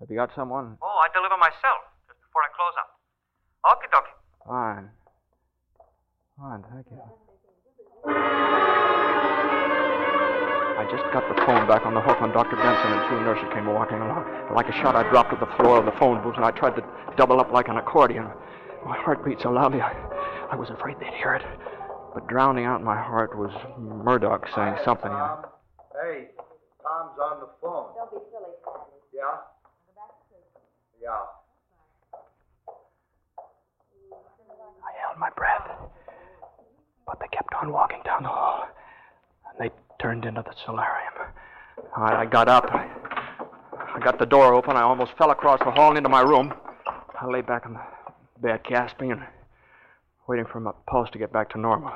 Have 0.01 0.11
you 0.11 0.17
got 0.17 0.31
someone? 0.35 0.79
Oh, 0.81 1.01
I 1.03 1.09
deliver 1.13 1.37
myself 1.37 1.83
just 2.07 2.21
before 2.23 2.43
I 2.47 2.51
close 2.55 2.77
up. 2.79 2.91
Okie 3.67 3.91
dokie. 3.91 4.15
Fine. 4.47 4.91
Fine, 6.79 6.85
thank 6.85 7.01
you. 7.01 8.15
I 10.79 10.87
just 10.91 11.03
got 11.13 11.27
the 11.29 11.35
phone 11.45 11.67
back 11.67 11.85
on 11.85 11.95
the 11.95 12.01
hook 12.01 12.21
when 12.21 12.31
Dr. 12.31 12.55
Benson 12.57 12.93
and 12.93 13.11
two 13.11 13.21
nurses 13.21 13.49
came 13.53 13.67
walking 13.67 13.99
along. 13.99 14.55
Like 14.55 14.69
a 14.69 14.73
shot, 14.73 14.95
I 14.95 15.03
dropped 15.11 15.31
to 15.31 15.37
the 15.37 15.51
floor 15.57 15.79
of 15.79 15.87
the 15.87 15.99
phone 15.99 16.23
booth 16.23 16.37
and 16.37 16.45
I 16.45 16.53
tried 16.53 16.77
to 16.77 16.85
double 17.17 17.41
up 17.41 17.51
like 17.53 17.69
an 17.69 17.77
accordion. 17.77 18.29
My 18.87 18.97
heart 18.97 19.25
beat 19.25 19.41
so 19.43 19.51
loudly, 19.51 19.81
I, 19.81 19.93
I 20.53 20.57
was 20.57 20.71
afraid 20.71 20.97
they'd 21.01 21.15
hear 21.15 21.35
it. 21.35 21.43
But 22.15 22.29
drowning 22.29 22.65
out 22.65 22.83
my 22.83 22.97
heart 22.97 23.37
was 23.37 23.51
Murdoch 23.77 24.47
saying 24.55 24.77
something. 24.85 25.11
Tom? 25.11 25.47
Hey, 26.01 26.31
Tom's 26.81 27.19
on 27.19 27.41
the 27.41 27.49
phone. 27.61 27.91
Don't 27.97 28.11
be 28.11 28.19
silly, 28.31 28.55
Sandy. 28.63 29.03
Yeah? 29.13 29.43
Yeah. 31.03 31.27
I 34.79 34.93
held 35.03 35.19
my 35.19 35.31
breath. 35.31 35.88
But 37.09 37.21
they 37.21 37.29
kept 37.35 37.55
on 37.55 37.73
walking 37.73 38.03
down 38.05 38.23
the 38.23 38.29
hall. 38.29 38.69
And 39.49 39.59
they 39.59 39.75
turned 40.01 40.27
into 40.27 40.43
the 40.43 40.55
solarium. 40.65 41.15
All 41.97 42.05
right, 42.05 42.15
I 42.15 42.27
got 42.27 42.49
up. 42.49 42.67
I, 42.67 42.87
I 43.95 43.99
got 43.99 44.19
the 44.19 44.27
door 44.27 44.53
open. 44.53 44.77
I 44.77 44.83
almost 44.83 45.13
fell 45.17 45.31
across 45.31 45.59
the 45.61 45.71
hall 45.71 45.97
into 45.97 46.11
my 46.11 46.21
room. 46.21 46.53
I 47.21 47.27
lay 47.27 47.41
back 47.41 47.65
on 47.65 47.73
the 47.73 47.81
bed, 48.41 48.61
gasping 48.69 49.11
and 49.11 49.23
waiting 50.29 50.45
for 50.45 50.61
my 50.61 50.73
pulse 50.87 51.09
to 51.13 51.19
get 51.19 51.33
back 51.33 51.49
to 51.51 51.59
normal. 51.59 51.93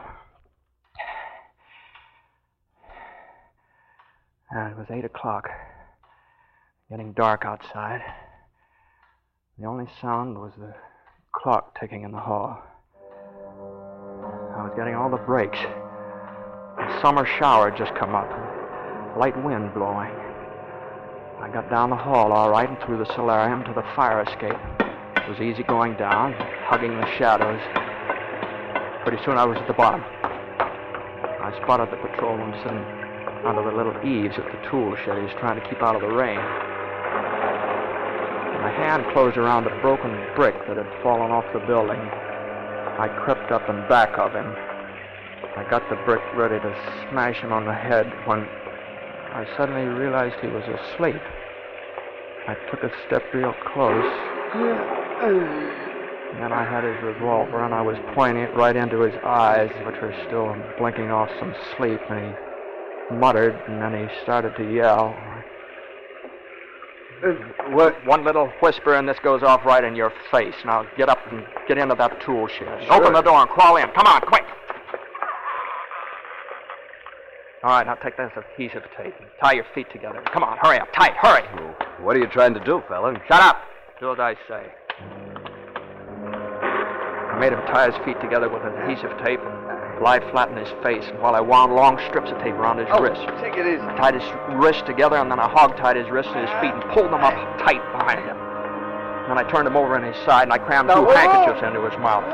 And 4.50 4.72
it 4.72 4.78
was 4.78 4.86
8 4.90 5.04
o'clock. 5.04 5.48
Getting 6.90 7.12
dark 7.12 7.44
outside. 7.44 8.00
The 9.58 9.66
only 9.66 9.86
sound 10.00 10.38
was 10.38 10.52
the 10.58 10.74
clock 11.32 11.78
ticking 11.78 12.02
in 12.02 12.12
the 12.12 12.18
hall. 12.18 12.62
I 14.62 14.66
was 14.66 14.74
getting 14.76 14.94
all 14.94 15.10
the 15.10 15.16
breaks. 15.16 15.58
A 15.58 17.00
summer 17.02 17.26
shower 17.26 17.68
had 17.68 17.76
just 17.76 17.98
come 17.98 18.14
up, 18.14 18.30
light 19.18 19.34
wind 19.42 19.74
blowing. 19.74 20.14
I 21.42 21.50
got 21.52 21.68
down 21.68 21.90
the 21.90 21.96
hall 21.96 22.30
all 22.30 22.48
right 22.48 22.68
and 22.68 22.78
through 22.86 22.98
the 22.98 23.12
solarium 23.12 23.64
to 23.64 23.72
the 23.74 23.82
fire 23.96 24.22
escape. 24.22 24.54
It 25.18 25.28
was 25.28 25.40
easy 25.40 25.64
going 25.64 25.96
down, 25.96 26.34
hugging 26.70 26.94
the 26.94 27.10
shadows. 27.18 27.58
Pretty 29.02 29.18
soon 29.24 29.34
I 29.36 29.44
was 29.44 29.58
at 29.58 29.66
the 29.66 29.74
bottom. 29.74 29.98
I 29.98 31.50
spotted 31.64 31.90
the 31.90 31.98
patrolman 31.98 32.54
sitting 32.62 32.86
under 33.42 33.66
the 33.66 33.74
little 33.76 33.98
eaves 34.06 34.38
at 34.38 34.46
the 34.46 34.70
tool 34.70 34.94
shed. 35.02 35.18
He 35.18 35.24
was 35.24 35.34
trying 35.40 35.60
to 35.60 35.68
keep 35.68 35.82
out 35.82 35.96
of 35.96 36.02
the 36.02 36.14
rain. 36.14 36.38
My 38.62 38.70
hand 38.70 39.02
closed 39.12 39.36
around 39.36 39.66
a 39.66 39.74
broken 39.82 40.14
brick 40.36 40.54
that 40.68 40.76
had 40.76 40.86
fallen 41.02 41.32
off 41.32 41.50
the 41.52 41.66
building. 41.66 41.98
I 42.98 43.08
crept 43.08 43.50
up 43.50 43.68
in 43.68 43.88
back 43.88 44.18
of 44.18 44.34
him. 44.34 44.54
I 45.56 45.64
got 45.68 45.88
the 45.88 45.96
brick 45.96 46.22
ready 46.34 46.60
to 46.60 46.76
smash 47.08 47.40
him 47.40 47.52
on 47.52 47.64
the 47.64 47.74
head 47.74 48.06
when 48.26 48.46
I 49.32 49.46
suddenly 49.56 49.86
realized 49.86 50.36
he 50.40 50.48
was 50.48 50.64
asleep. 50.68 51.22
I 52.46 52.54
took 52.70 52.84
a 52.84 52.90
step 53.06 53.22
real 53.32 53.52
close. 53.52 54.04
And 56.32 56.40
then 56.40 56.52
I 56.52 56.64
had 56.64 56.84
his 56.84 57.02
revolver 57.02 57.64
and 57.64 57.72
I 57.72 57.82
was 57.82 57.96
pointing 58.14 58.44
it 58.44 58.52
right 58.54 58.76
into 58.76 59.00
his 59.00 59.14
eyes, 59.24 59.70
which 59.84 60.00
were 60.00 60.14
still 60.26 60.54
blinking 60.76 61.10
off 61.10 61.30
some 61.38 61.54
sleep, 61.76 62.00
and 62.10 62.26
he 62.26 63.14
muttered 63.14 63.58
and 63.68 63.80
then 63.80 63.94
he 63.94 64.08
started 64.22 64.54
to 64.56 64.64
yell. 64.64 65.31
What? 67.70 68.04
One 68.04 68.24
little 68.24 68.48
whisper 68.60 68.94
and 68.94 69.08
this 69.08 69.18
goes 69.22 69.42
off 69.42 69.64
right 69.64 69.84
in 69.84 69.94
your 69.94 70.12
face. 70.30 70.54
Now 70.64 70.84
get 70.96 71.08
up 71.08 71.18
and 71.30 71.44
get 71.68 71.78
into 71.78 71.94
that 71.94 72.20
tool 72.20 72.48
shed. 72.48 72.84
Sure. 72.84 72.94
Open 72.94 73.12
the 73.12 73.22
door 73.22 73.40
and 73.40 73.48
crawl 73.48 73.76
in. 73.76 73.88
Come 73.90 74.06
on, 74.06 74.20
quick. 74.22 74.44
All 77.62 77.70
right, 77.70 77.86
now 77.86 77.94
take 77.94 78.16
this 78.16 78.32
adhesive 78.36 78.82
tape 78.96 79.14
and 79.20 79.28
tie 79.40 79.52
your 79.52 79.66
feet 79.72 79.86
together. 79.92 80.20
Come 80.32 80.42
on, 80.42 80.58
hurry 80.60 80.80
up. 80.80 80.92
Tight, 80.92 81.12
hurry. 81.14 81.44
What 82.02 82.16
are 82.16 82.18
you 82.18 82.26
trying 82.26 82.54
to 82.54 82.64
do, 82.64 82.82
fella? 82.88 83.14
Shut 83.28 83.40
up. 83.40 83.62
Do 84.00 84.10
as 84.10 84.18
I 84.18 84.34
say. 84.48 84.66
I 87.30 87.38
made 87.38 87.52
him 87.52 87.60
tie 87.66 87.86
his 87.88 87.94
feet 88.04 88.20
together 88.20 88.48
with 88.48 88.62
adhesive 88.62 89.16
tape 89.24 89.38
and 89.40 89.61
lie 90.02 90.20
flat 90.30 90.50
in 90.50 90.56
his 90.56 90.68
face 90.82 91.04
and 91.08 91.18
while 91.20 91.34
I 91.34 91.40
wound 91.40 91.74
long 91.74 91.98
strips 92.08 92.30
of 92.30 92.38
tape 92.38 92.54
around 92.54 92.78
his 92.78 92.88
Oh, 92.90 93.00
wrist. 93.02 93.20
take 93.40 93.56
it 93.56 93.66
easy. 93.66 93.80
I 93.80 93.96
tied 93.96 94.14
his 94.14 94.24
wrists 94.58 94.82
together 94.82 95.16
and 95.16 95.30
then 95.30 95.38
I 95.38 95.48
hog 95.48 95.76
tied 95.76 95.96
his 95.96 96.10
wrists 96.10 96.32
and 96.34 96.42
his 96.46 96.54
feet 96.60 96.74
and 96.74 96.82
pulled 96.92 97.06
them 97.12 97.22
up 97.22 97.34
tight 97.58 97.80
behind 97.92 98.20
him. 98.20 98.36
Then 99.28 99.38
I 99.38 99.44
turned 99.48 99.66
him 99.66 99.76
over 99.76 99.94
on 99.94 100.02
his 100.02 100.16
side 100.26 100.42
and 100.44 100.52
I 100.52 100.58
crammed 100.58 100.88
Now, 100.88 100.96
two 100.96 101.06
whoa. 101.06 101.14
handkerchiefs 101.14 101.62
into 101.64 101.80
his 101.88 101.96
mouth. 102.00 102.26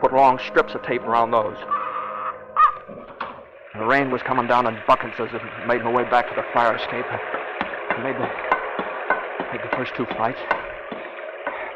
Put 0.00 0.12
long 0.12 0.38
strips 0.50 0.74
of 0.74 0.82
tape 0.82 1.02
around 1.02 1.30
those. 1.30 1.56
The 3.78 3.84
rain 3.84 4.10
was 4.10 4.22
coming 4.22 4.46
down 4.46 4.66
in 4.66 4.76
buckets 4.86 5.14
as 5.20 5.28
I 5.32 5.66
made 5.66 5.84
my 5.84 5.92
way 5.92 6.04
back 6.04 6.28
to 6.28 6.34
the 6.34 6.44
fire 6.52 6.74
escape. 6.76 7.04
I 7.08 8.02
made 8.02 8.16
the, 8.16 8.28
made 9.52 9.62
the 9.62 9.76
first 9.76 9.94
two 9.94 10.06
flights. 10.16 10.40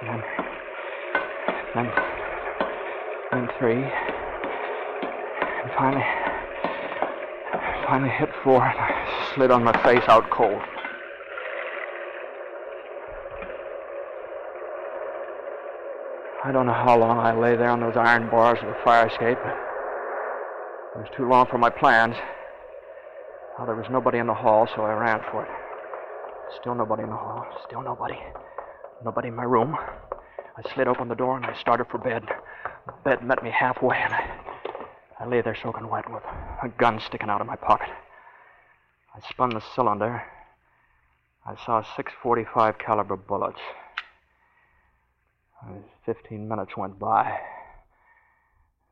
And 0.03 0.09
then, 0.09 0.23
then, 1.75 1.93
then 3.33 3.49
three. 3.59 4.10
And 5.63 5.71
finally, 5.77 6.05
finally 7.87 8.11
hit 8.11 8.31
four, 8.43 8.65
and 8.65 8.79
I 8.79 9.33
slid 9.35 9.51
on 9.51 9.63
my 9.63 9.73
face 9.83 10.03
out 10.09 10.31
cold. 10.31 10.61
I 16.43 16.53
don't 16.53 16.65
know 16.65 16.73
how 16.73 16.97
long 16.99 17.19
I 17.19 17.39
lay 17.39 17.57
there 17.57 17.69
on 17.69 17.81
those 17.81 17.97
iron 17.97 18.31
bars 18.31 18.59
of 18.63 18.69
the 18.69 18.77
fire 18.83 19.07
escape. 19.07 19.39
It 20.97 20.99
was 20.99 21.09
too 21.15 21.29
long 21.29 21.47
for 21.47 21.59
my 21.59 21.69
plans. 21.69 22.17
Well, 23.59 23.67
there 23.67 23.77
was 23.77 23.87
nobody 23.91 24.19
in 24.19 24.27
the 24.27 24.35
hall, 24.35 24.67
so 24.75 24.83
I 24.83 24.95
ran 24.95 25.21
for 25.31 25.45
it. 25.45 25.51
Still 26.59 26.75
nobody 26.75 27.03
in 27.03 27.11
the 27.11 27.17
hall. 27.17 27.45
Still 27.67 27.83
nobody. 27.83 28.19
Nobody 29.05 29.29
in 29.29 29.37
my 29.37 29.45
room. 29.45 29.77
I 29.77 30.75
slid 30.75 30.89
open 30.89 31.09
the 31.09 31.15
door 31.15 31.37
and 31.37 31.45
I 31.45 31.55
started 31.61 31.87
for 31.91 31.99
bed. 31.99 32.25
The 32.87 32.93
bed 33.05 33.23
met 33.23 33.43
me 33.43 33.51
halfway, 33.51 33.99
and 33.99 34.15
I, 34.15 34.50
I 35.21 35.27
lay 35.27 35.43
there 35.43 35.57
soaking 35.63 35.89
wet 35.89 36.11
with 36.11 36.23
a 36.63 36.69
gun 36.69 36.99
sticking 36.99 37.29
out 37.29 37.43
of 37.43 37.47
my 37.47 37.57
pocket. 37.57 37.91
I 39.15 39.21
spun 39.29 39.51
the 39.51 39.63
cylinder. 39.75 40.23
I 41.47 41.57
saw 41.67 41.83
645 41.83 42.79
caliber 42.79 43.17
bullets. 43.17 43.61
Fifteen 46.07 46.49
minutes 46.49 46.75
went 46.75 46.99
by. 46.99 47.39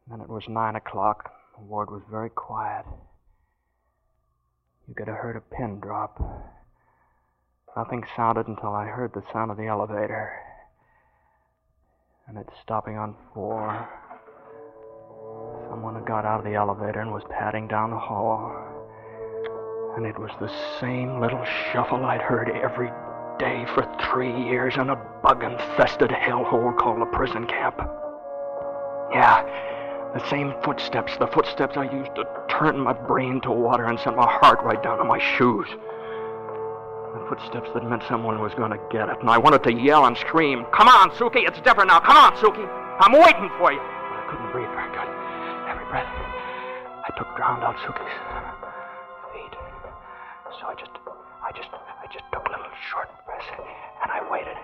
Then 0.06 0.20
it 0.20 0.28
was 0.28 0.44
nine 0.48 0.76
o'clock. 0.76 1.32
The 1.56 1.64
ward 1.64 1.90
was 1.90 2.02
very 2.10 2.28
quiet. 2.28 2.84
You 4.86 4.94
could 4.94 5.08
have 5.08 5.16
heard 5.16 5.36
a 5.36 5.56
pin 5.56 5.80
drop. 5.80 6.20
Nothing 7.74 8.04
sounded 8.14 8.48
until 8.48 8.74
I 8.74 8.84
heard 8.84 9.14
the 9.14 9.24
sound 9.32 9.50
of 9.50 9.56
the 9.56 9.66
elevator. 9.66 10.32
And 12.26 12.36
it's 12.36 12.52
stopping 12.62 12.98
on 12.98 13.16
four. 13.32 13.88
Someone 15.78 15.94
had 15.94 16.06
got 16.06 16.24
out 16.24 16.40
of 16.40 16.44
the 16.44 16.56
elevator 16.56 16.98
and 16.98 17.12
was 17.12 17.22
padding 17.30 17.68
down 17.68 17.90
the 17.90 17.96
hall. 17.96 18.50
And 19.94 20.04
it 20.04 20.18
was 20.18 20.32
the 20.40 20.50
same 20.80 21.20
little 21.20 21.44
shuffle 21.70 22.04
I'd 22.04 22.20
heard 22.20 22.50
every 22.50 22.90
day 23.38 23.64
for 23.76 23.86
three 24.10 24.34
years 24.50 24.74
in 24.74 24.90
a 24.90 24.96
bug 25.22 25.44
infested 25.44 26.10
hellhole 26.10 26.76
called 26.76 27.00
a 27.00 27.06
prison 27.06 27.46
camp. 27.46 27.78
Yeah, 29.12 29.46
the 30.18 30.28
same 30.28 30.52
footsteps, 30.64 31.16
the 31.20 31.28
footsteps 31.28 31.76
I 31.76 31.84
used 31.84 32.12
to 32.16 32.24
turn 32.50 32.80
my 32.80 32.92
brain 32.92 33.40
to 33.42 33.52
water 33.52 33.84
and 33.84 34.00
send 34.00 34.16
my 34.16 34.28
heart 34.28 34.58
right 34.64 34.82
down 34.82 34.98
to 34.98 35.04
my 35.04 35.20
shoes. 35.38 35.68
The 37.14 37.24
footsteps 37.28 37.70
that 37.74 37.88
meant 37.88 38.02
someone 38.08 38.42
was 38.42 38.52
going 38.54 38.72
to 38.72 38.80
get 38.90 39.08
it. 39.10 39.20
And 39.20 39.30
I 39.30 39.38
wanted 39.38 39.62
to 39.62 39.72
yell 39.72 40.06
and 40.06 40.18
scream, 40.18 40.66
Come 40.74 40.88
on, 40.88 41.10
Suki, 41.12 41.46
it's 41.46 41.60
different 41.60 41.86
now. 41.86 42.00
Come 42.00 42.16
on, 42.16 42.32
Suki. 42.42 42.66
I'm 42.98 43.12
waiting 43.12 43.48
for 43.58 43.70
you. 43.70 43.78
But 43.78 44.18
I 44.18 44.26
couldn't 44.28 44.50
breathe 44.50 44.74
very 44.74 44.90
good. 44.90 45.17
Breath, 45.88 46.05
I 46.05 47.11
took 47.16 47.35
drowned 47.37 47.64
out 47.64 47.77
Suki's 47.81 48.16
feet. 49.33 49.55
So 50.61 50.66
I 50.68 50.74
just, 50.74 50.92
I 51.40 51.51
just, 51.57 51.68
I 51.72 52.07
just 52.12 52.24
took 52.31 52.44
little 52.44 52.72
short 52.92 53.09
breaths 53.24 53.46
and 54.03 54.12
I 54.12 54.20
waited. 54.31 54.57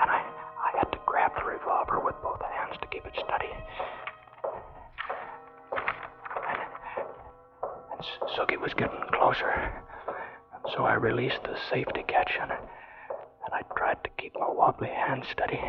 And 0.00 0.08
I, 0.08 0.22
I 0.22 0.78
had 0.78 0.92
to 0.92 0.98
grab 1.04 1.32
the 1.34 1.44
revolver 1.44 1.98
with 1.98 2.14
both 2.22 2.40
hands 2.42 2.78
to 2.80 2.86
keep 2.88 3.04
it 3.04 3.12
steady. 3.14 3.50
And, 6.48 6.60
and 7.98 8.60
was 8.62 8.72
getting 8.74 9.02
closer. 9.12 9.82
So 10.76 10.84
I 10.84 10.94
released 10.94 11.42
the 11.42 11.56
safety 11.70 12.04
catch 12.06 12.30
and, 12.40 12.52
and 12.52 13.52
I 13.52 13.62
tried 13.76 13.98
to 14.04 14.10
keep 14.16 14.34
my 14.38 14.46
wobbly 14.48 14.88
hand 14.88 15.24
steady. 15.32 15.60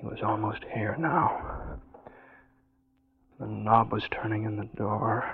He 0.00 0.06
was 0.06 0.20
almost 0.24 0.60
here 0.72 0.96
now. 0.98 1.69
The 3.40 3.46
knob 3.46 3.90
was 3.90 4.02
turning 4.10 4.44
in 4.44 4.56
the 4.56 4.68
door. 4.76 5.24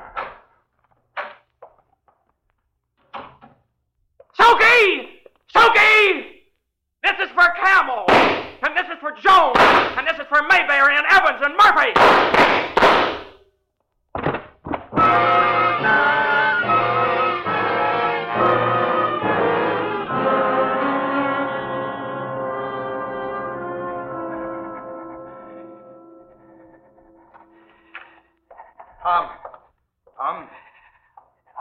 Suki! 4.38 5.08
Suki! 5.52 6.22
This 7.02 7.18
is 7.20 7.30
for 7.34 7.48
Camel! 7.60 8.04
And 8.08 8.76
this 8.76 8.86
is 8.86 8.98
for 9.00 9.10
Jones! 9.10 9.56
And 9.98 10.06
this 10.06 10.20
is 10.20 10.26
for 10.28 10.40
Mayberry 10.48 10.94
and 10.96 11.04
Evans 11.10 11.42
and 11.42 11.56
Murphy! 11.58 11.92
Tom. 29.06 29.28
Tom? 30.18 30.48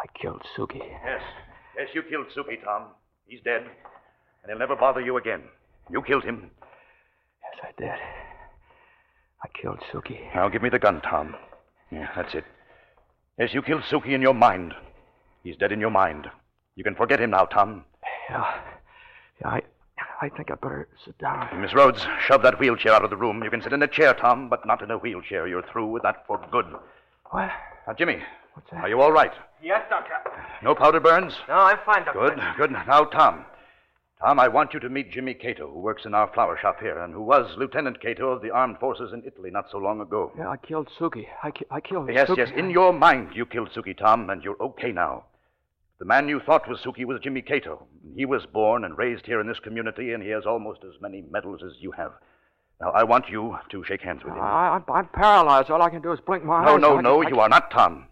I 0.02 0.20
killed 0.20 0.42
Suki. 0.58 0.80
Yes. 0.80 1.22
Yes, 1.78 1.90
you 1.94 2.02
killed 2.02 2.26
Suki, 2.36 2.64
Tom. 2.64 2.86
He's 3.28 3.40
dead. 3.46 3.62
And 3.62 4.50
he'll 4.50 4.58
never 4.58 4.76
bother 4.76 5.00
you 5.00 5.18
again. 5.18 5.44
You 5.92 6.02
killed 6.02 6.24
him. 6.24 6.50
Yes, 7.44 7.66
I 7.70 7.80
did. 7.80 7.92
I 9.44 9.62
killed 9.62 9.78
Suki. 9.94 10.18
Now 10.34 10.50
give 10.50 10.64
me 10.64 10.70
the 10.70 10.80
gun, 10.80 11.02
Tom. 11.02 11.36
Yeah, 11.92 12.10
that's 12.16 12.34
it. 12.34 12.46
Yes, 13.38 13.54
you 13.54 13.62
killed 13.62 13.84
Suki 13.84 14.14
in 14.16 14.24
your 14.24 14.34
mind. 14.34 14.74
He's 15.44 15.58
dead 15.58 15.72
in 15.72 15.80
your 15.80 15.92
mind. 15.92 16.26
You 16.76 16.84
can 16.84 16.96
forget 16.96 17.22
him 17.22 17.30
now, 17.30 17.46
Tom. 17.46 17.86
Yeah. 18.28 18.60
Yeah, 19.42 19.50
I, 19.50 19.62
I 20.20 20.30
think 20.30 20.50
I'd 20.50 20.62
better 20.62 20.88
sit 21.06 21.16
down. 21.20 21.62
Miss 21.62 21.76
Rhodes, 21.76 22.08
shove 22.26 22.42
that 22.42 22.60
wheelchair 22.60 22.94
out 22.94 23.04
of 23.04 23.12
the 23.12 23.18
room. 23.18 23.44
You 23.44 23.52
can 23.52 23.62
sit 23.62 23.72
in 23.74 23.84
a 23.84 23.88
chair, 23.88 24.16
Tom, 24.16 24.50
but 24.50 24.66
not 24.66 24.82
in 24.82 24.90
a 24.90 24.98
wheelchair. 24.98 25.48
You're 25.48 25.62
through 25.72 25.92
with 25.92 26.02
that 26.02 26.26
for 26.26 26.44
good. 26.52 26.66
What? 27.32 27.50
Now, 27.88 27.94
Jimmy, 27.94 28.20
What's 28.54 28.70
that? 28.72 28.82
are 28.84 28.90
you 28.90 29.02
all 29.02 29.12
right? 29.12 29.34
Yes, 29.62 29.82
Doctor. 29.90 30.14
No 30.64 30.76
powder 30.76 31.00
burns? 31.00 31.34
No, 31.48 31.56
I'm 31.56 31.78
fine, 31.86 32.06
Doctor. 32.06 32.20
Good, 32.36 32.40
good. 32.58 32.72
Now, 32.72 33.04
Tom. 33.06 33.46
Tom, 34.22 34.40
I 34.40 34.48
want 34.48 34.74
you 34.74 34.80
to 34.80 34.90
meet 34.90 35.12
Jimmy 35.12 35.34
Cato, 35.34 35.70
who 35.70 35.80
works 35.80 36.06
in 36.06 36.14
our 36.14 36.32
flower 36.34 36.58
shop 36.60 36.80
here, 36.80 36.98
and 37.04 37.14
who 37.14 37.22
was 37.22 37.54
Lieutenant 37.58 38.02
Cato 38.02 38.30
of 38.30 38.42
the 38.42 38.50
armed 38.50 38.80
forces 38.80 39.12
in 39.14 39.24
Italy 39.26 39.52
not 39.52 39.66
so 39.70 39.78
long 39.78 40.00
ago. 40.02 40.32
Yeah, 40.38 40.50
I 40.50 40.58
killed 40.58 40.90
Suki. 40.98 41.28
I, 41.44 41.52
ki- 41.52 41.66
I 41.70 41.82
killed 41.82 42.10
Yes, 42.12 42.30
Suki. 42.30 42.38
yes. 42.38 42.50
In 42.56 42.70
your 42.70 42.94
mind, 42.94 43.32
you 43.36 43.46
killed 43.46 43.70
Suki, 43.76 43.96
Tom, 43.98 44.30
and 44.30 44.42
you're 44.42 44.62
okay 44.62 44.92
now. 44.94 45.26
The 46.00 46.06
man 46.06 46.30
you 46.30 46.40
thought 46.40 46.68
was 46.68 46.80
Suki 46.80 47.06
was 47.06 47.20
Jimmy 47.22 47.42
Cato. 47.42 47.86
He 48.16 48.26
was 48.26 48.46
born 48.46 48.86
and 48.86 48.98
raised 48.98 49.26
here 49.26 49.42
in 49.42 49.48
this 49.48 49.60
community, 49.60 50.14
and 50.14 50.24
he 50.24 50.30
has 50.30 50.46
almost 50.46 50.80
as 50.86 51.00
many 51.02 51.24
medals 51.30 51.62
as 51.64 51.74
you 51.82 51.92
have. 51.92 52.14
Now, 52.86 52.92
I 52.92 53.04
want 53.04 53.30
you 53.30 53.58
to 53.72 53.84
shake 53.84 54.02
hands 54.02 54.24
with 54.24 54.34
him. 54.34 54.42
I, 54.42 54.76
I'm, 54.76 54.84
I'm 54.94 55.08
paralyzed. 55.08 55.72
All 55.72 55.82
I 55.82 55.90
can 55.90 56.04
do 56.04 56.12
is 56.12 56.20
blink 56.20 56.46
my 56.46 56.64
no, 56.64 56.76
eyes. 56.76 56.82
no, 56.82 56.98
I- 56.98 57.02
no, 57.02 57.24
I- 57.24 57.30
you 57.30 57.40
are 57.40 57.50
not 57.50 57.72
Tom. 57.72 58.06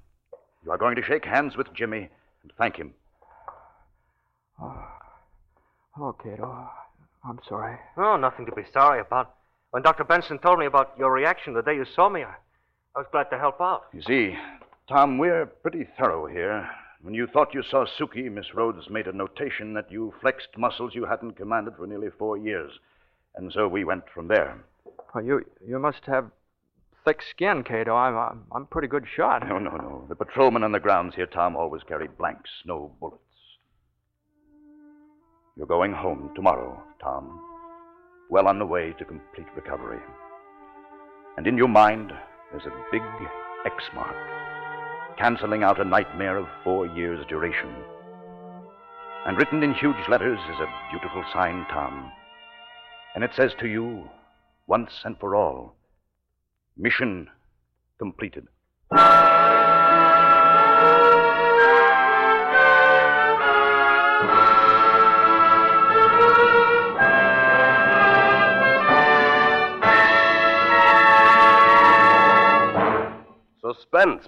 You 0.65 0.71
are 0.71 0.79
going 0.79 0.95
to 0.95 1.03
shake 1.03 1.25
hands 1.25 1.55
with 1.55 1.71
Jimmy 1.75 2.09
and 2.41 2.51
thank 2.57 2.77
him. 2.77 2.93
Ah. 4.59 4.97
Oh, 5.99 6.13
Cato. 6.13 6.67
I'm 7.23 7.39
sorry. 7.47 7.77
Oh, 7.97 8.17
nothing 8.17 8.47
to 8.47 8.51
be 8.53 8.63
sorry 8.73 8.99
about. 8.99 9.36
When 9.69 9.83
Dr. 9.83 10.03
Benson 10.05 10.39
told 10.39 10.57
me 10.57 10.65
about 10.65 10.93
your 10.97 11.12
reaction 11.12 11.53
the 11.53 11.62
day 11.62 11.75
you 11.75 11.86
saw 11.95 12.09
me, 12.09 12.23
I, 12.23 12.33
I 12.95 12.99
was 12.99 13.05
glad 13.12 13.29
to 13.29 13.38
help 13.38 13.62
out. 13.62 13.83
You 13.93 14.01
see, 14.01 14.36
Tom, 14.89 15.19
we're 15.19 15.45
pretty 15.45 15.86
thorough 15.99 16.25
here. 16.25 16.67
When 17.03 17.13
you 17.13 17.27
thought 17.27 17.53
you 17.53 17.62
saw 17.62 17.86
Suki, 17.86 18.31
Miss 18.31 18.55
Rhodes 18.55 18.89
made 18.89 19.05
a 19.07 19.13
notation 19.13 19.73
that 19.75 19.91
you 19.91 20.13
flexed 20.21 20.57
muscles 20.57 20.95
you 20.95 21.05
hadn't 21.05 21.33
commanded 21.38 21.75
for 21.77 21.86
nearly 21.86 22.09
four 22.17 22.38
years. 22.38 22.71
And 23.35 23.51
so 23.51 23.67
we 23.67 23.83
went 23.83 24.03
from 24.13 24.27
there. 24.27 24.63
Well, 25.13 25.23
you 25.23 25.45
you 25.65 25.79
must 25.79 26.05
have 26.05 26.31
thick 27.05 27.21
skin, 27.29 27.63
Cato. 27.63 27.95
I'm 27.95 28.15
I'm, 28.15 28.43
I'm 28.51 28.61
a 28.63 28.65
pretty 28.65 28.87
good 28.87 29.05
shot. 29.15 29.47
No, 29.47 29.59
no, 29.59 29.71
no. 29.71 30.05
The 30.09 30.15
patrolmen 30.15 30.63
on 30.63 30.71
the 30.71 30.79
grounds 30.79 31.15
here, 31.15 31.25
Tom, 31.25 31.55
always 31.55 31.83
carried 31.83 32.17
blanks, 32.17 32.49
no 32.65 32.95
bullets. 32.99 33.21
You're 35.55 35.67
going 35.67 35.93
home 35.93 36.31
tomorrow, 36.35 36.81
Tom. 37.01 37.39
Well 38.29 38.47
on 38.47 38.57
the 38.57 38.65
way 38.65 38.93
to 38.97 39.05
complete 39.05 39.47
recovery. 39.55 39.99
And 41.37 41.45
in 41.45 41.57
your 41.57 41.67
mind, 41.67 42.11
there's 42.51 42.65
a 42.65 42.85
big 42.91 43.01
X 43.65 43.83
mark, 43.93 44.15
canceling 45.17 45.63
out 45.63 45.79
a 45.79 45.85
nightmare 45.85 46.37
of 46.37 46.47
four 46.63 46.87
years' 46.87 47.25
duration. 47.27 47.69
And 49.25 49.37
written 49.37 49.63
in 49.63 49.73
huge 49.73 50.07
letters 50.09 50.39
is 50.39 50.59
a 50.59 50.73
beautiful 50.91 51.23
sign, 51.33 51.65
Tom. 51.71 52.11
And 53.15 53.23
it 53.23 53.32
says 53.36 53.54
to 53.60 53.67
you, 53.67 54.10
once 54.67 54.91
and 55.04 55.17
for 55.19 55.36
all, 55.36 55.76
mission 56.78 57.30
completed. 57.99 58.47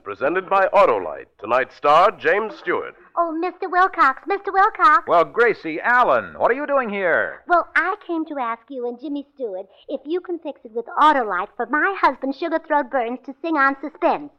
Presented 0.06 0.48
by 0.48 0.68
Autolite. 0.68 1.26
Tonight's 1.40 1.76
star, 1.76 2.12
James 2.12 2.56
Stewart. 2.56 2.94
Oh, 3.18 3.34
Mr. 3.44 3.70
Wilcox, 3.70 4.22
Mr. 4.30 4.54
Wilcox. 4.54 5.08
Well, 5.08 5.26
Gracie 5.26 5.82
Allen, 5.82 6.36
what 6.38 6.52
are 6.52 6.54
you 6.54 6.68
doing 6.68 6.92
here? 6.92 7.42
Well, 7.48 7.68
I 7.76 7.96
came 8.06 8.24
to 8.28 8.38
ask 8.40 8.62
you 8.70 8.88
and 8.88 9.00
Jimmy 9.02 9.26
Stewart 9.34 9.66
if 9.90 10.02
you 10.06 10.22
can 10.22 10.38
fix 10.38 10.60
it 10.64 10.74
with 10.74 10.86
Autolite 11.02 11.48
for 11.56 11.66
my 11.66 11.98
husband, 12.00 12.36
Sugar 12.36 12.60
Throat 12.60 12.92
Burns, 12.92 13.20
to 13.26 13.34
sing 13.42 13.58
on 13.58 13.76
Suspense. 13.82 14.30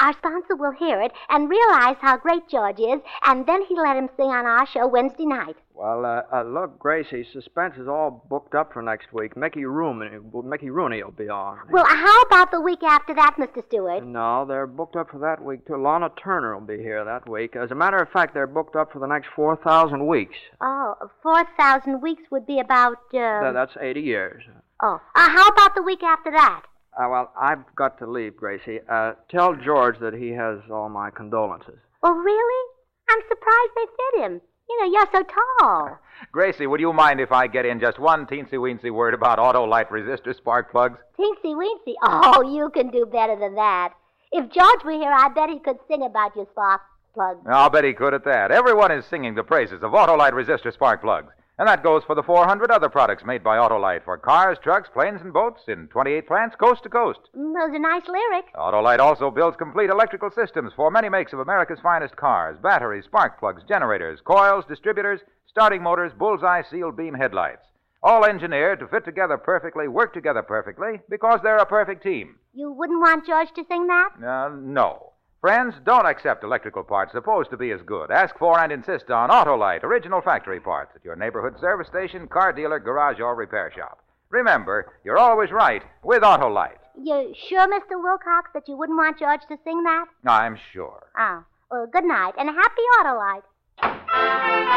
Our 0.00 0.12
sponsor 0.14 0.56
will 0.56 0.72
hear 0.72 1.00
it 1.00 1.12
and 1.28 1.48
realize 1.48 1.96
how 2.00 2.16
great 2.16 2.48
George 2.48 2.80
is, 2.80 3.00
and 3.24 3.46
then 3.46 3.62
he'll 3.66 3.82
let 3.82 3.96
him 3.96 4.08
sing 4.16 4.26
on 4.26 4.46
our 4.46 4.66
show 4.66 4.86
Wednesday 4.86 5.26
night. 5.26 5.56
Well, 5.74 6.04
uh, 6.04 6.22
uh, 6.32 6.44
look, 6.44 6.78
Gracie, 6.78 7.26
suspense 7.32 7.74
is 7.78 7.88
all 7.88 8.24
booked 8.30 8.54
up 8.54 8.72
for 8.72 8.80
next 8.80 9.12
week. 9.12 9.36
Mickey 9.36 9.64
Rooney, 9.64 10.18
Mickey 10.44 10.70
Rooney 10.70 11.02
will 11.02 11.10
be 11.10 11.28
on. 11.28 11.58
Well, 11.70 11.84
how 11.86 12.22
about 12.22 12.52
the 12.52 12.60
week 12.60 12.82
after 12.84 13.12
that, 13.14 13.34
Mr. 13.38 13.64
Stewart? 13.66 14.04
No, 14.04 14.44
they're 14.46 14.68
booked 14.68 14.94
up 14.94 15.10
for 15.10 15.18
that 15.18 15.42
week 15.44 15.66
too. 15.66 15.76
Lana 15.76 16.10
Turner 16.22 16.54
will 16.54 16.66
be 16.66 16.78
here 16.78 17.04
that 17.04 17.28
week. 17.28 17.56
As 17.56 17.72
a 17.72 17.74
matter 17.74 17.98
of 17.98 18.08
fact, 18.10 18.34
they're 18.34 18.46
booked 18.46 18.76
up 18.76 18.92
for 18.92 19.00
the 19.00 19.06
next 19.06 19.28
four 19.34 19.56
thousand 19.56 20.06
weeks. 20.06 20.36
Oh, 20.60 20.94
4,000 21.22 22.00
weeks 22.00 22.22
would 22.30 22.46
be 22.46 22.60
about. 22.60 22.98
Uh... 23.12 23.40
Th- 23.42 23.54
that's 23.54 23.76
eighty 23.80 24.00
years. 24.00 24.44
Oh, 24.80 25.00
uh, 25.14 25.28
how 25.28 25.48
about 25.48 25.74
the 25.74 25.82
week 25.82 26.02
after 26.02 26.30
that? 26.30 26.62
Uh, 26.98 27.08
well, 27.08 27.32
I've 27.40 27.64
got 27.76 27.98
to 27.98 28.06
leave, 28.06 28.36
Gracie. 28.36 28.80
Uh, 28.88 29.12
tell 29.28 29.54
George 29.56 29.98
that 30.00 30.14
he 30.14 30.30
has 30.30 30.58
all 30.70 30.88
my 30.88 31.10
condolences. 31.10 31.78
Oh, 32.02 32.12
really? 32.12 32.70
I'm 33.10 33.20
surprised 33.28 33.72
they 33.76 33.86
fit 33.86 34.24
him. 34.24 34.40
You 34.68 34.80
know, 34.80 34.92
you're 34.92 35.08
so 35.12 35.22
tall. 35.60 35.98
Gracie, 36.32 36.66
would 36.66 36.80
you 36.80 36.92
mind 36.92 37.20
if 37.20 37.32
I 37.32 37.46
get 37.46 37.66
in 37.66 37.80
just 37.80 37.98
one 37.98 38.26
teensy 38.26 38.54
weensy 38.54 38.90
word 38.90 39.12
about 39.12 39.38
Autolite 39.38 39.88
resistor 39.88 40.34
spark 40.34 40.70
plugs? 40.70 40.98
Teensy 41.18 41.54
weensy. 41.54 41.94
Oh, 42.02 42.42
you 42.42 42.70
can 42.70 42.90
do 42.90 43.06
better 43.06 43.36
than 43.38 43.54
that. 43.56 43.92
If 44.32 44.50
George 44.50 44.84
were 44.84 44.92
here, 44.92 45.12
I 45.12 45.28
bet 45.28 45.50
he 45.50 45.58
could 45.58 45.78
sing 45.88 46.02
about 46.02 46.34
your 46.34 46.46
spark 46.52 46.80
plugs. 47.12 47.40
I'll 47.46 47.70
bet 47.70 47.84
he 47.84 47.92
could 47.92 48.14
at 48.14 48.24
that. 48.24 48.50
Everyone 48.50 48.90
is 48.90 49.04
singing 49.06 49.34
the 49.34 49.44
praises 49.44 49.82
of 49.82 49.92
Autolite 49.92 50.32
resistor 50.32 50.72
spark 50.72 51.02
plugs. 51.02 51.32
And 51.56 51.68
that 51.68 51.84
goes 51.84 52.02
for 52.04 52.16
the 52.16 52.22
400 52.22 52.72
other 52.72 52.88
products 52.88 53.22
made 53.24 53.44
by 53.44 53.58
Autolite 53.58 54.04
for 54.04 54.18
cars, 54.18 54.58
trucks, 54.60 54.88
planes, 54.92 55.20
and 55.20 55.32
boats 55.32 55.62
in 55.68 55.86
28 55.88 56.26
plants 56.26 56.56
coast 56.56 56.82
to 56.82 56.88
coast. 56.88 57.20
Those 57.32 57.54
are 57.54 57.78
nice 57.78 58.02
lyrics. 58.08 58.50
Autolite 58.56 58.98
also 58.98 59.30
builds 59.30 59.56
complete 59.56 59.88
electrical 59.88 60.30
systems 60.32 60.72
for 60.74 60.90
many 60.90 61.08
makes 61.08 61.32
of 61.32 61.38
America's 61.38 61.78
finest 61.80 62.16
cars 62.16 62.58
batteries, 62.60 63.04
spark 63.04 63.38
plugs, 63.38 63.62
generators, 63.68 64.20
coils, 64.24 64.64
distributors, 64.68 65.20
starting 65.48 65.80
motors, 65.82 66.12
bullseye 66.18 66.62
sealed 66.68 66.96
beam 66.96 67.14
headlights. 67.14 67.62
All 68.02 68.24
engineered 68.24 68.80
to 68.80 68.88
fit 68.88 69.04
together 69.04 69.38
perfectly, 69.38 69.86
work 69.86 70.12
together 70.12 70.42
perfectly, 70.42 71.00
because 71.08 71.38
they're 71.42 71.56
a 71.56 71.64
perfect 71.64 72.02
team. 72.02 72.34
You 72.52 72.72
wouldn't 72.72 73.00
want 73.00 73.26
George 73.26 73.48
to 73.54 73.64
sing 73.68 73.86
that? 73.86 74.10
Uh, 74.22 74.54
no. 74.60 75.13
Friends, 75.44 75.74
don't 75.84 76.06
accept 76.06 76.42
electrical 76.42 76.82
parts 76.82 77.12
supposed 77.12 77.50
to 77.50 77.58
be 77.58 77.70
as 77.70 77.82
good. 77.82 78.10
Ask 78.10 78.38
for 78.38 78.58
and 78.58 78.72
insist 78.72 79.10
on 79.10 79.28
Autolite, 79.28 79.82
original 79.82 80.22
factory 80.22 80.58
parts 80.58 80.92
at 80.96 81.04
your 81.04 81.16
neighborhood 81.16 81.60
service 81.60 81.86
station, 81.86 82.26
car 82.28 82.50
dealer, 82.50 82.78
garage, 82.78 83.20
or 83.20 83.34
repair 83.34 83.70
shop. 83.76 84.02
Remember, 84.30 84.94
you're 85.04 85.18
always 85.18 85.50
right 85.50 85.82
with 86.02 86.22
Autolite. 86.22 86.78
You 86.98 87.34
sure, 87.46 87.68
Mr. 87.68 88.02
Wilcox, 88.02 88.52
that 88.54 88.68
you 88.68 88.78
wouldn't 88.78 88.96
want 88.96 89.18
George 89.18 89.42
to 89.48 89.58
sing 89.64 89.82
that? 89.82 90.06
I'm 90.24 90.58
sure. 90.72 91.10
Oh. 91.18 91.44
Well, 91.70 91.88
good 91.92 92.04
night 92.04 92.32
and 92.38 92.48
happy 92.48 92.80
Autolite. 93.02 94.73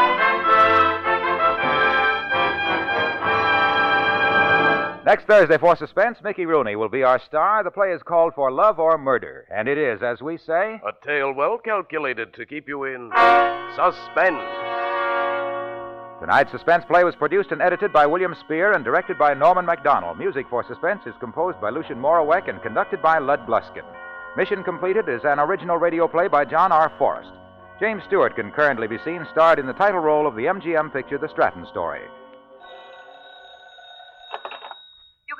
Next 5.08 5.26
Thursday 5.26 5.58
for 5.58 5.74
Suspense, 5.78 6.18
Mickey 6.22 6.46
Rooney 6.46 6.76
will 6.76 6.90
be 6.90 7.02
our 7.02 7.18
star. 7.18 7.64
The 7.64 7.72
play 7.72 7.94
is 7.94 8.04
called 8.04 8.34
For 8.36 8.52
Love 8.52 8.78
or 8.78 8.98
Murder, 8.98 9.48
and 9.50 9.70
it 9.70 9.78
is, 9.78 10.04
as 10.04 10.22
we 10.22 10.38
say, 10.38 10.82
A 10.86 10.92
tale 11.02 11.32
well 11.32 11.58
calculated 11.58 12.34
to 12.34 12.46
keep 12.46 12.68
you 12.68 12.84
in 12.84 13.10
suspense. 13.74 14.44
Tonight's 16.20 16.52
suspense 16.52 16.84
play 16.84 17.06
was 17.06 17.16
produced 17.16 17.54
and 17.54 17.62
edited 17.62 17.94
by 17.94 18.06
William 18.06 18.36
Spier 18.44 18.74
and 18.74 18.84
directed 18.84 19.18
by 19.18 19.34
Norman 19.34 19.66
Macdonnell. 19.66 20.18
Music 20.18 20.46
for 20.50 20.66
Suspense 20.68 21.04
is 21.06 21.16
composed 21.22 21.62
by 21.62 21.70
Lucien 21.70 21.98
Moraweck 21.98 22.50
and 22.50 22.62
conducted 22.62 23.02
by 23.02 23.18
Lud 23.18 23.48
Gluskin. 23.48 23.86
Mission 24.36 24.62
Completed 24.62 25.08
is 25.08 25.22
an 25.24 25.40
original 25.40 25.78
radio 25.78 26.10
play 26.10 26.28
by 26.28 26.44
John 26.44 26.74
R. 26.74 26.92
Forrest. 26.98 27.32
James 27.80 28.04
Stewart 28.08 28.36
can 28.36 28.52
currently 28.52 28.88
be 28.88 28.98
seen 29.06 29.26
starred 29.32 29.58
in 29.58 29.68
the 29.68 29.74
title 29.80 30.02
role 30.02 30.28
of 30.28 30.36
the 30.36 30.48
MGM 30.48 30.92
picture 30.92 31.18
The 31.18 31.30
Stratton 31.30 31.66
Story. 31.72 32.02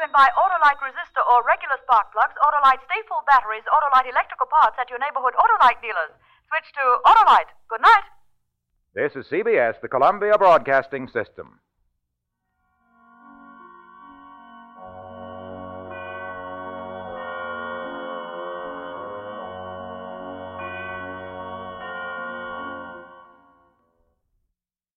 Can 0.08 0.16
buy 0.16 0.32
Autolite 0.40 0.80
resistor 0.80 1.20
or 1.28 1.44
regular 1.44 1.76
spark 1.84 2.16
plugs, 2.16 2.32
Autolite 2.40 2.80
stay 2.88 3.04
full 3.12 3.28
batteries, 3.28 3.68
Autolite 3.68 4.08
electrical 4.08 4.48
parts 4.48 4.80
at 4.80 4.90
your 4.90 5.00
neighborhood 5.04 5.36
Autolite 5.36 5.84
dealers. 5.84 6.16
Switch 6.48 6.72
to 6.80 6.84
Autolite. 7.04 7.52
Good 7.68 7.84
night. 7.84 8.08
This 8.96 9.12
is 9.20 9.28
CBS, 9.28 9.76
the 9.82 9.92
Columbia 9.92 10.38
Broadcasting 10.38 11.12
System. 11.12 11.60